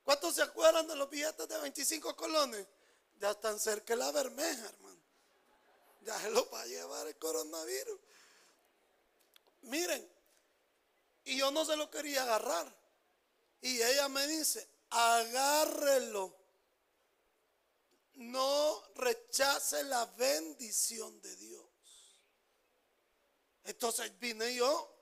¿Cuántos 0.02 0.34
se 0.34 0.42
acuerdan 0.42 0.88
de 0.88 0.96
los 0.96 1.08
billetes 1.08 1.46
de 1.46 1.58
25 1.58 2.16
colones? 2.16 2.66
Ya 3.20 3.30
están 3.30 3.60
cerca 3.60 3.92
de 3.94 4.00
la 4.00 4.10
bermeja, 4.10 4.68
hermano. 4.68 4.91
Ya 6.04 6.18
se 6.20 6.30
lo 6.30 6.48
va 6.50 6.62
a 6.62 6.66
llevar 6.66 7.06
el 7.06 7.16
coronavirus. 7.16 8.00
Miren, 9.62 10.10
y 11.24 11.38
yo 11.38 11.50
no 11.50 11.64
se 11.64 11.76
lo 11.76 11.90
quería 11.90 12.22
agarrar. 12.22 12.74
Y 13.60 13.80
ella 13.80 14.08
me 14.08 14.26
dice, 14.26 14.68
agárrelo. 14.90 16.36
No 18.14 18.82
rechace 18.96 19.82
la 19.84 20.04
bendición 20.06 21.20
de 21.22 21.36
Dios. 21.36 21.64
Entonces 23.64 24.18
vine 24.18 24.54
yo 24.54 24.92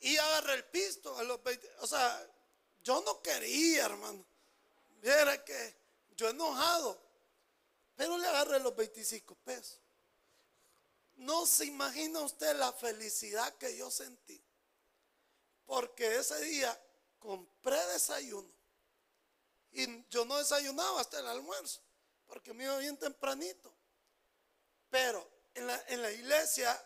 y 0.00 0.16
agarré 0.16 0.54
el 0.54 0.64
pisto 0.64 1.16
a 1.16 1.22
los 1.22 1.42
20. 1.42 1.70
O 1.80 1.86
sea, 1.86 2.28
yo 2.82 3.00
no 3.02 3.22
quería, 3.22 3.86
hermano. 3.86 4.24
Viera 5.00 5.44
que 5.44 5.76
yo 6.16 6.28
enojado. 6.28 7.00
Pero 7.96 8.18
le 8.18 8.26
agarré 8.26 8.60
los 8.60 8.76
25 8.76 9.34
pesos. 9.36 9.80
No 11.18 11.46
se 11.46 11.66
imagina 11.66 12.20
usted 12.20 12.56
la 12.56 12.72
felicidad 12.72 13.56
que 13.58 13.76
yo 13.76 13.90
sentí. 13.90 14.42
Porque 15.66 16.16
ese 16.16 16.40
día 16.40 16.80
compré 17.18 17.78
desayuno. 17.88 18.48
Y 19.72 20.08
yo 20.08 20.24
no 20.24 20.38
desayunaba 20.38 21.00
hasta 21.00 21.20
el 21.20 21.26
almuerzo. 21.26 21.80
Porque 22.26 22.52
me 22.54 22.64
iba 22.64 22.78
bien 22.78 22.96
tempranito. 22.96 23.72
Pero 24.90 25.28
en 25.54 25.66
la, 25.66 25.84
en 25.88 26.02
la 26.02 26.10
iglesia 26.10 26.84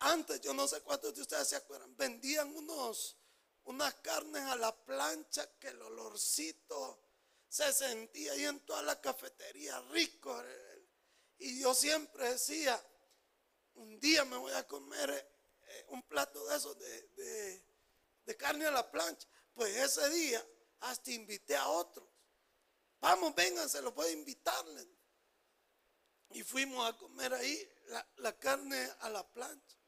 antes, 0.00 0.40
yo 0.40 0.54
no 0.54 0.68
sé 0.68 0.80
cuántos 0.82 1.14
de 1.14 1.22
ustedes 1.22 1.48
se 1.48 1.56
acuerdan, 1.56 1.96
vendían 1.96 2.54
unos, 2.54 3.16
unas 3.64 3.94
carnes 3.94 4.42
a 4.44 4.56
la 4.56 4.74
plancha 4.84 5.50
que 5.58 5.68
el 5.68 5.82
olorcito 5.82 7.00
se 7.48 7.72
sentía 7.72 8.32
ahí 8.32 8.44
en 8.44 8.60
toda 8.60 8.82
la 8.82 9.00
cafetería 9.00 9.80
rico. 9.90 10.40
Y 11.38 11.60
yo 11.60 11.74
siempre 11.74 12.30
decía, 12.30 12.80
un 13.78 13.98
día 14.00 14.24
me 14.24 14.36
voy 14.36 14.52
a 14.52 14.66
comer 14.66 15.10
eh, 15.10 15.86
un 15.88 16.02
plato 16.02 16.44
de 16.46 16.56
esos 16.56 16.78
de, 16.78 17.64
de 18.24 18.36
carne 18.36 18.66
a 18.66 18.70
la 18.70 18.90
plancha. 18.90 19.26
Pues 19.54 19.74
ese 19.76 20.08
día 20.10 20.44
hasta 20.80 21.10
invité 21.10 21.56
a 21.56 21.68
otros. 21.68 22.06
Vamos, 23.00 23.34
vengan, 23.34 23.68
se 23.68 23.80
los 23.80 23.94
voy 23.94 24.08
a 24.08 24.12
invitarles. 24.12 24.86
Y 26.30 26.42
fuimos 26.42 26.86
a 26.86 26.96
comer 26.96 27.32
ahí 27.32 27.68
la 28.16 28.38
carne 28.38 28.90
a 29.00 29.08
la 29.08 29.26
plancha. 29.26 29.78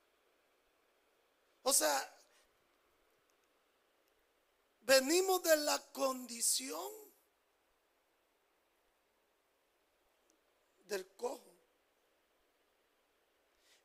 O 1.62 1.72
sea, 1.72 2.22
venimos 4.80 5.42
de 5.42 5.56
la 5.56 5.92
condición 5.92 6.90
del 10.86 11.06
cojo. 11.14 11.49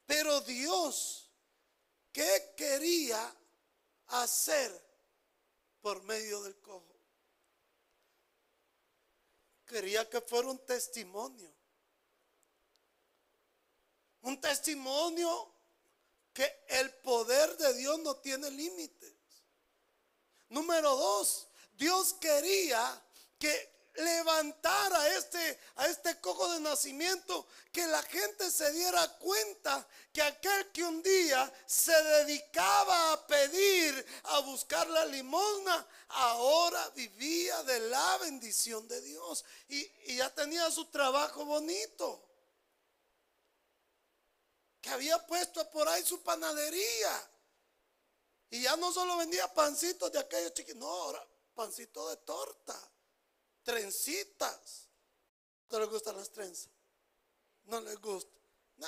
Pero 0.06 0.42
Dios, 0.42 1.30
¿qué 2.12 2.54
quería 2.56 3.36
hacer 4.08 4.72
por 5.82 6.04
medio 6.04 6.44
del 6.44 6.60
cojo? 6.62 6.96
Quería 9.66 10.08
que 10.10 10.22
fuera 10.22 10.50
un 10.50 10.60
testimonio. 10.60 11.52
Un 14.22 14.40
testimonio 14.40 15.52
que 16.34 16.66
el 16.68 16.94
poder 16.96 17.58
de 17.58 17.74
Dios 17.76 18.00
no 18.00 18.16
tiene 18.18 18.52
límites. 18.52 19.14
Número 20.50 20.96
dos, 20.96 21.48
Dios 21.74 22.14
quería 22.14 23.04
que 23.40 23.75
levantara 23.98 25.00
a 25.00 25.18
este, 25.18 25.60
a 25.76 25.88
este 25.88 26.20
cojo 26.20 26.52
de 26.54 26.60
nacimiento, 26.60 27.48
que 27.72 27.86
la 27.88 28.02
gente 28.04 28.50
se 28.52 28.72
diera 28.72 29.08
cuenta 29.18 29.88
que 30.12 30.22
aquel 30.22 30.72
que 30.72 30.84
un 30.84 31.02
día 31.02 31.52
se 31.66 31.92
dedicaba 31.92 33.14
a 33.14 33.28
pedir, 33.28 34.06
a 34.24 34.40
buscar 34.40 34.88
la 34.90 35.06
limosna, 35.06 35.88
ahora 36.10 36.90
vivía 36.96 37.64
de 37.64 37.80
la 37.82 38.18
bendición 38.20 38.88
de 38.88 39.02
Dios 39.02 39.44
y, 39.70 39.80
y 40.08 40.18
ya 40.18 40.34
tenía 40.34 40.70
su 40.72 40.86
trabajo 40.86 41.46
bonito. 41.46 42.22
Que 44.82 44.90
había 44.90 45.26
puesto 45.26 45.70
por 45.72 45.88
ahí 45.90 46.04
su 46.06 46.22
panadería. 46.22 47.30
Y 48.52 48.62
ya 48.62 48.78
no 48.78 48.94
solo 48.94 49.18
vendía 49.18 49.52
pancitos 49.54 50.12
de 50.12 50.20
aquellos 50.20 50.54
chiquitos, 50.54 50.80
no, 50.80 50.88
ahora 50.88 51.28
pancito 51.56 52.10
de 52.10 52.18
torta 52.18 52.80
trencitas. 53.66 54.88
¿No 55.70 55.80
les 55.80 55.90
gustan 55.90 56.16
las 56.16 56.32
trenzas? 56.32 56.70
No 57.66 57.82
les 57.82 58.00
gusta. 58.00 58.32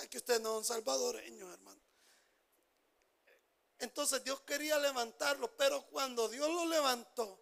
Que 0.09 0.19
usted 0.19 0.39
no 0.39 0.51
es 0.51 0.57
un 0.59 0.63
salvadoreño, 0.63 1.51
hermano. 1.51 1.81
Entonces 3.79 4.23
Dios 4.23 4.39
quería 4.41 4.79
levantarlo, 4.79 5.55
pero 5.57 5.85
cuando 5.87 6.29
Dios 6.29 6.49
lo 6.49 6.65
levantó, 6.65 7.39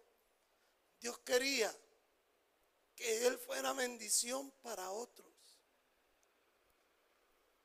Dios 1.00 1.18
quería 1.20 1.74
que 2.94 3.26
Él 3.26 3.38
fuera 3.38 3.72
bendición 3.72 4.50
para 4.62 4.90
otros. 4.90 5.26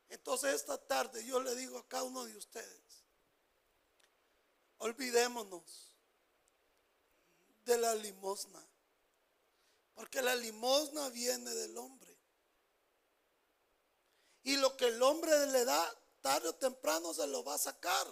Entonces 0.10 0.56
esta 0.56 0.78
tarde 0.78 1.26
yo 1.26 1.42
le 1.42 1.56
digo 1.56 1.78
a 1.78 1.88
cada 1.88 2.04
uno 2.04 2.26
de 2.26 2.36
ustedes, 2.36 3.04
olvidémonos 4.78 5.96
de 7.66 7.78
la 7.78 7.96
limosna. 7.96 8.71
Porque 10.02 10.24
la 10.24 10.36
limosna 10.36 11.10
viene 11.10 11.52
del 11.52 11.78
hombre. 11.78 12.18
Y 14.42 14.58
lo 14.58 14.76
que 14.76 14.88
el 14.88 15.00
hombre 15.04 15.46
le 15.46 15.64
da, 15.64 15.96
tarde 16.22 16.50
o 16.50 16.56
temprano 16.56 17.14
se 17.14 17.28
lo 17.28 17.44
va 17.44 17.54
a 17.54 17.60
sacar. 17.60 18.08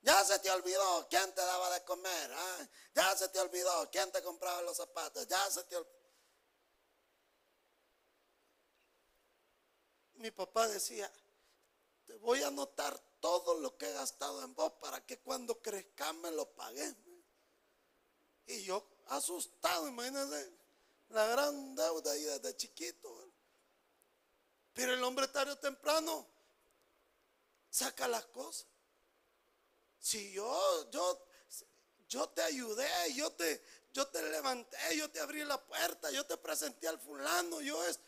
Ya 0.00 0.24
se 0.24 0.38
te 0.38 0.50
olvidó 0.50 1.06
quién 1.10 1.30
te 1.34 1.42
daba 1.42 1.74
de 1.74 1.84
comer. 1.84 2.32
Ah, 2.32 2.68
ya 2.94 3.14
se 3.14 3.28
te 3.28 3.38
olvidó 3.38 3.86
quién 3.92 4.10
te 4.12 4.22
compraba 4.22 4.62
los 4.62 4.78
zapatos. 4.78 5.28
Ya 5.28 5.50
se 5.50 5.62
te 5.64 5.76
olvidó. 5.76 6.14
Mi 10.14 10.30
papá 10.30 10.68
decía, 10.68 11.12
te 12.06 12.16
voy 12.16 12.42
a 12.42 12.46
anotar 12.46 12.98
todo 13.20 13.60
lo 13.60 13.76
que 13.76 13.90
he 13.90 13.92
gastado 13.92 14.42
en 14.42 14.54
vos 14.54 14.72
para 14.80 15.04
que 15.04 15.18
cuando 15.18 15.60
crezca 15.60 16.14
me 16.14 16.30
lo 16.30 16.50
pagues. 16.54 16.96
Y 18.46 18.62
yo 18.62 18.86
asustado, 19.08 19.88
imagínense, 19.88 20.52
la 21.08 21.26
gran 21.26 21.74
deuda 21.74 22.12
ahí 22.12 22.22
desde 22.22 22.56
chiquito. 22.56 23.32
Pero 24.72 24.94
el 24.94 25.02
hombre 25.02 25.28
tarde 25.28 25.52
o 25.52 25.58
temprano 25.58 26.26
saca 27.70 28.06
las 28.08 28.26
cosas. 28.26 28.66
Si 29.98 30.32
yo, 30.32 30.90
yo, 30.90 31.26
yo 32.08 32.28
te 32.28 32.42
ayudé, 32.42 33.14
yo 33.14 33.32
te, 33.32 33.62
yo 33.92 34.06
te 34.08 34.22
levanté, 34.30 34.76
yo 34.96 35.10
te 35.10 35.20
abrí 35.20 35.42
la 35.44 35.60
puerta, 35.64 36.10
yo 36.10 36.24
te 36.26 36.36
presenté 36.36 36.86
al 36.86 37.00
fulano, 37.00 37.60
yo 37.60 37.82
es. 37.86 37.98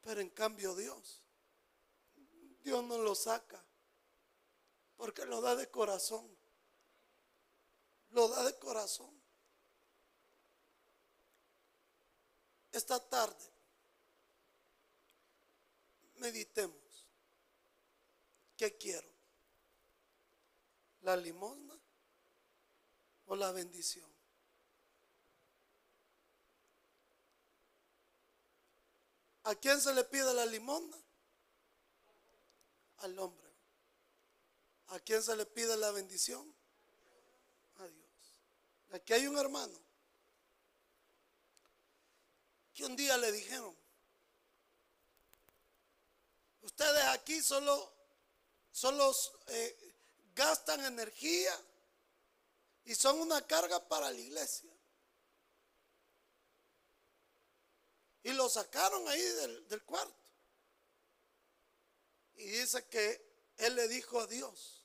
Pero 0.00 0.20
en 0.20 0.30
cambio 0.30 0.74
Dios, 0.74 1.22
Dios 2.62 2.82
no 2.84 2.98
lo 2.98 3.14
saca, 3.14 3.62
porque 4.96 5.24
lo 5.26 5.40
da 5.40 5.54
de 5.54 5.70
corazón. 5.70 6.26
Lo 8.10 8.28
da 8.28 8.44
de 8.44 8.58
corazón. 8.58 9.23
Esta 12.74 12.98
tarde 13.08 13.52
meditemos. 16.16 16.80
¿Qué 18.56 18.76
quiero? 18.76 19.08
¿La 21.02 21.16
limosna 21.16 21.78
o 23.26 23.36
la 23.36 23.52
bendición? 23.52 24.10
¿A 29.44 29.54
quién 29.56 29.80
se 29.80 29.92
le 29.94 30.04
pide 30.04 30.32
la 30.34 30.46
limosna? 30.46 30.96
Al 32.98 33.18
hombre. 33.18 33.52
¿A 34.88 35.00
quién 35.00 35.22
se 35.22 35.36
le 35.36 35.46
pide 35.46 35.76
la 35.76 35.92
bendición? 35.92 36.54
A 37.76 37.86
Dios. 37.86 38.40
Aquí 38.90 39.12
hay 39.12 39.26
un 39.26 39.36
hermano 39.36 39.83
que 42.74 42.84
un 42.84 42.96
día 42.96 43.16
le 43.16 43.30
dijeron, 43.30 43.74
ustedes 46.62 47.04
aquí 47.04 47.40
solo, 47.40 47.94
solo 48.72 49.14
eh, 49.46 49.94
gastan 50.34 50.84
energía 50.84 51.56
y 52.84 52.94
son 52.96 53.20
una 53.20 53.46
carga 53.46 53.88
para 53.88 54.10
la 54.10 54.18
iglesia. 54.18 54.72
Y 58.24 58.32
lo 58.32 58.48
sacaron 58.48 59.06
ahí 59.08 59.22
del, 59.22 59.68
del 59.68 59.84
cuarto. 59.84 60.16
Y 62.36 62.46
dice 62.46 62.84
que 62.88 63.52
él 63.58 63.76
le 63.76 63.86
dijo 63.86 64.18
a 64.18 64.26
Dios, 64.26 64.84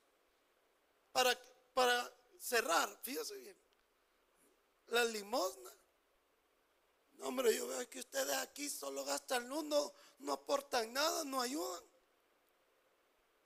para, 1.12 1.36
para 1.74 2.14
cerrar, 2.40 2.96
fíjese 3.02 3.34
bien, 3.36 3.58
la 4.88 5.04
limosna 5.06 5.79
hombre, 7.22 7.56
yo 7.56 7.68
veo 7.68 7.90
que 7.90 8.00
ustedes 8.00 8.36
aquí 8.38 8.70
solo 8.70 9.04
gastan 9.06 9.48
luz, 9.48 9.64
no, 9.66 9.94
no 10.20 10.34
aportan 10.34 10.92
nada, 10.94 11.24
no 11.26 11.42
ayudan. 11.42 11.84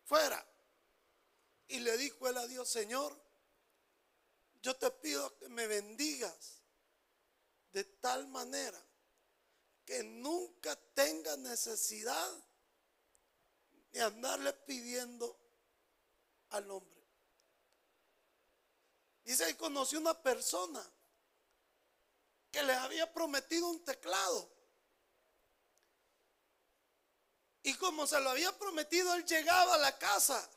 Fuera. 0.05 0.45
Y 1.67 1.79
le 1.79 1.97
dijo 1.97 2.27
él 2.27 2.37
a 2.37 2.47
Dios, 2.47 2.69
Señor, 2.69 3.17
yo 4.61 4.75
te 4.75 4.91
pido 4.91 5.37
que 5.37 5.49
me 5.49 5.67
bendigas 5.67 6.61
de 7.71 7.83
tal 7.83 8.27
manera 8.27 8.81
que 9.85 10.03
nunca 10.03 10.75
tenga 10.93 11.35
necesidad 11.37 12.31
de 13.91 14.01
andarle 14.01 14.53
pidiendo 14.53 15.37
al 16.49 16.69
hombre. 16.71 17.03
Dice 19.23 19.45
que 19.47 19.57
conoció 19.57 19.99
una 19.99 20.21
persona 20.21 20.92
que 22.53 22.61
le 22.61 22.73
había 22.73 23.11
prometido 23.11 23.67
un 23.67 23.83
teclado. 23.83 24.47
Y 27.63 27.73
como 27.73 28.05
se 28.05 28.21
lo 28.21 28.29
había 28.29 28.55
prometido, 28.59 29.11
él 29.15 29.25
llegaba 29.25 29.73
a 29.73 29.79
la 29.79 29.97
casa 29.97 30.47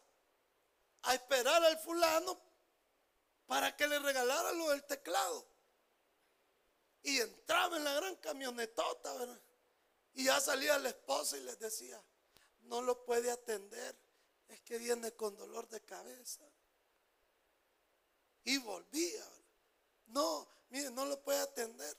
a 1.03 1.15
esperar 1.15 1.65
al 1.65 1.79
fulano 1.79 2.39
para 3.47 3.75
que 3.75 3.89
le 3.89 3.99
regalara 3.99 4.53
lo 4.53 4.69
del 4.71 4.85
teclado. 4.85 5.49
Y 7.03 7.19
entraba 7.19 7.79
en 7.79 7.85
la 7.85 7.95
gran 7.95 8.17
camionetota, 8.17 9.15
¿verdad? 9.15 9.41
Y 10.13 10.25
ya 10.25 10.39
salía 10.39 10.79
la 10.79 10.91
esposa 10.91 11.39
y 11.39 11.45
les 11.45 11.59
decía, 11.59 12.03
no 12.61 12.83
lo 12.83 13.07
puede 13.07 13.31
atender, 13.31 13.97
es 14.49 14.61
que 14.61 14.77
viene 14.77 15.13
con 15.13 15.35
dolor 15.35 15.67
de 15.69 15.81
cabeza. 15.81 16.45
Y 18.45 18.59
volvía. 18.59 19.27
No, 20.09 20.56
mire, 20.69 20.91
no 20.91 21.05
lo 21.07 21.23
puede 21.23 21.41
atender. 21.41 21.97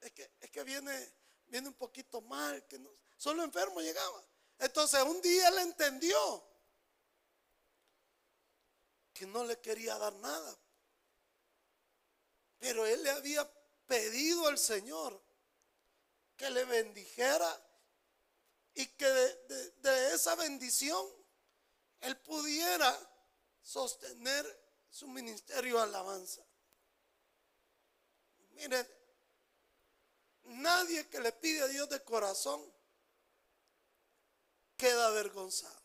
Es 0.00 0.12
que, 0.12 0.30
es 0.40 0.50
que 0.50 0.64
viene, 0.64 1.14
viene 1.46 1.68
un 1.68 1.74
poquito 1.74 2.20
mal, 2.22 2.66
que 2.66 2.80
solo 3.16 3.44
enfermo 3.44 3.80
llegaba. 3.80 4.24
Entonces 4.58 5.02
un 5.02 5.20
día 5.20 5.48
él 5.48 5.58
entendió 5.58 6.44
que 9.12 9.26
no 9.26 9.44
le 9.44 9.60
quería 9.60 9.96
dar 9.98 10.14
nada. 10.14 10.58
Pero 12.58 12.86
él 12.86 13.02
le 13.02 13.10
había 13.10 13.48
pedido 13.86 14.46
al 14.46 14.58
Señor 14.58 15.20
que 16.36 16.48
le 16.50 16.64
bendijera 16.64 17.66
y 18.74 18.86
que 18.86 19.06
de, 19.06 19.70
de 19.78 20.14
esa 20.14 20.34
bendición 20.34 21.06
él 22.00 22.16
pudiera 22.18 22.96
sostener 23.62 24.44
su 24.90 25.08
ministerio 25.08 25.76
de 25.76 25.82
alabanza. 25.82 26.42
Mire, 28.62 28.86
nadie 30.44 31.08
que 31.08 31.20
le 31.20 31.32
pide 31.32 31.62
a 31.62 31.66
Dios 31.66 31.88
de 31.88 32.02
corazón 32.04 32.62
queda 34.76 35.08
avergonzado. 35.08 35.82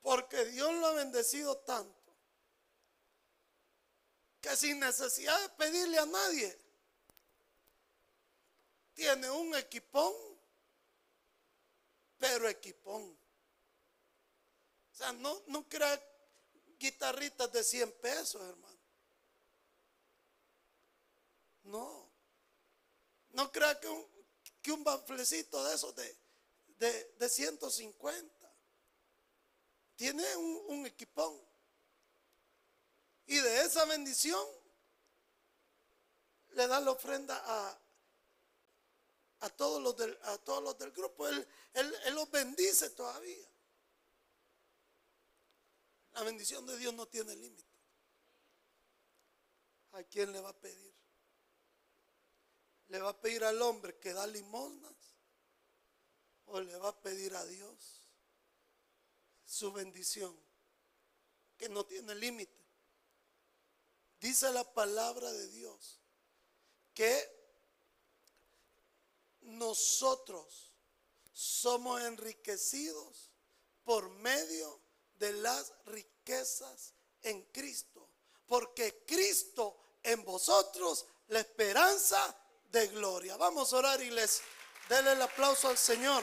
Porque 0.00 0.46
Dios 0.46 0.72
lo 0.76 0.86
ha 0.86 0.92
bendecido 0.92 1.58
tanto 1.58 2.00
que 4.40 4.56
sin 4.56 4.80
necesidad 4.80 5.38
de 5.42 5.48
pedirle 5.50 5.98
a 5.98 6.06
nadie, 6.06 6.58
tiene 8.94 9.30
un 9.30 9.54
equipón, 9.54 10.14
pero 12.18 12.48
equipón. 12.48 13.02
O 14.92 14.96
sea, 14.96 15.12
no, 15.12 15.42
no 15.48 15.66
guitarritas 16.78 17.52
de 17.52 17.62
100 17.62 17.92
pesos, 18.00 18.40
hermano. 18.40 18.69
No. 21.70 22.10
No 23.30 23.50
crea 23.52 23.78
que 23.78 23.88
un, 23.88 24.04
que 24.60 24.72
un 24.72 24.82
de 24.82 25.74
esos 25.74 25.94
de, 25.94 27.14
de, 27.16 27.28
150 27.28 28.54
tiene 29.94 30.36
un, 30.36 30.62
un 30.68 30.86
equipón. 30.86 31.40
Y 33.26 33.36
de 33.36 33.60
esa 33.62 33.84
bendición 33.84 34.44
le 36.54 36.66
da 36.66 36.80
la 36.80 36.90
ofrenda 36.90 37.40
a, 37.46 37.80
a, 39.40 39.50
todos, 39.50 39.80
los 39.80 39.96
del, 39.96 40.18
a 40.24 40.38
todos 40.38 40.64
los 40.64 40.76
del 40.76 40.90
grupo. 40.90 41.28
Él, 41.28 41.46
él, 41.74 41.94
él 42.06 42.14
los 42.16 42.28
bendice 42.32 42.90
todavía. 42.90 43.48
La 46.14 46.24
bendición 46.24 46.66
de 46.66 46.76
Dios 46.76 46.92
no 46.94 47.06
tiene 47.06 47.36
límite. 47.36 47.70
¿A 49.92 50.02
quién 50.02 50.32
le 50.32 50.40
va 50.40 50.48
a 50.48 50.60
pedir? 50.60 50.99
¿Le 52.90 52.98
va 52.98 53.10
a 53.10 53.20
pedir 53.20 53.44
al 53.44 53.62
hombre 53.62 53.98
que 54.00 54.12
da 54.12 54.26
limosnas? 54.26 54.96
¿O 56.46 56.60
le 56.60 56.76
va 56.76 56.88
a 56.88 57.00
pedir 57.00 57.34
a 57.36 57.44
Dios 57.46 58.02
su 59.46 59.72
bendición 59.72 60.36
que 61.56 61.68
no 61.68 61.86
tiene 61.86 62.16
límite? 62.16 62.60
Dice 64.18 64.50
la 64.50 64.64
palabra 64.74 65.32
de 65.32 65.48
Dios 65.50 66.00
que 66.92 67.40
nosotros 69.42 70.74
somos 71.32 72.02
enriquecidos 72.02 73.30
por 73.84 74.10
medio 74.10 74.80
de 75.14 75.32
las 75.34 75.72
riquezas 75.86 76.92
en 77.22 77.42
Cristo. 77.52 78.10
Porque 78.46 79.04
Cristo 79.06 79.78
en 80.02 80.24
vosotros 80.24 81.06
la 81.28 81.38
esperanza 81.38 82.36
de 82.72 82.86
gloria. 82.88 83.36
Vamos 83.36 83.72
a 83.72 83.76
orar, 83.76 84.00
iglesia. 84.00 84.44
Denle 84.88 85.12
el 85.12 85.22
aplauso 85.22 85.68
al 85.68 85.78
Señor. 85.78 86.22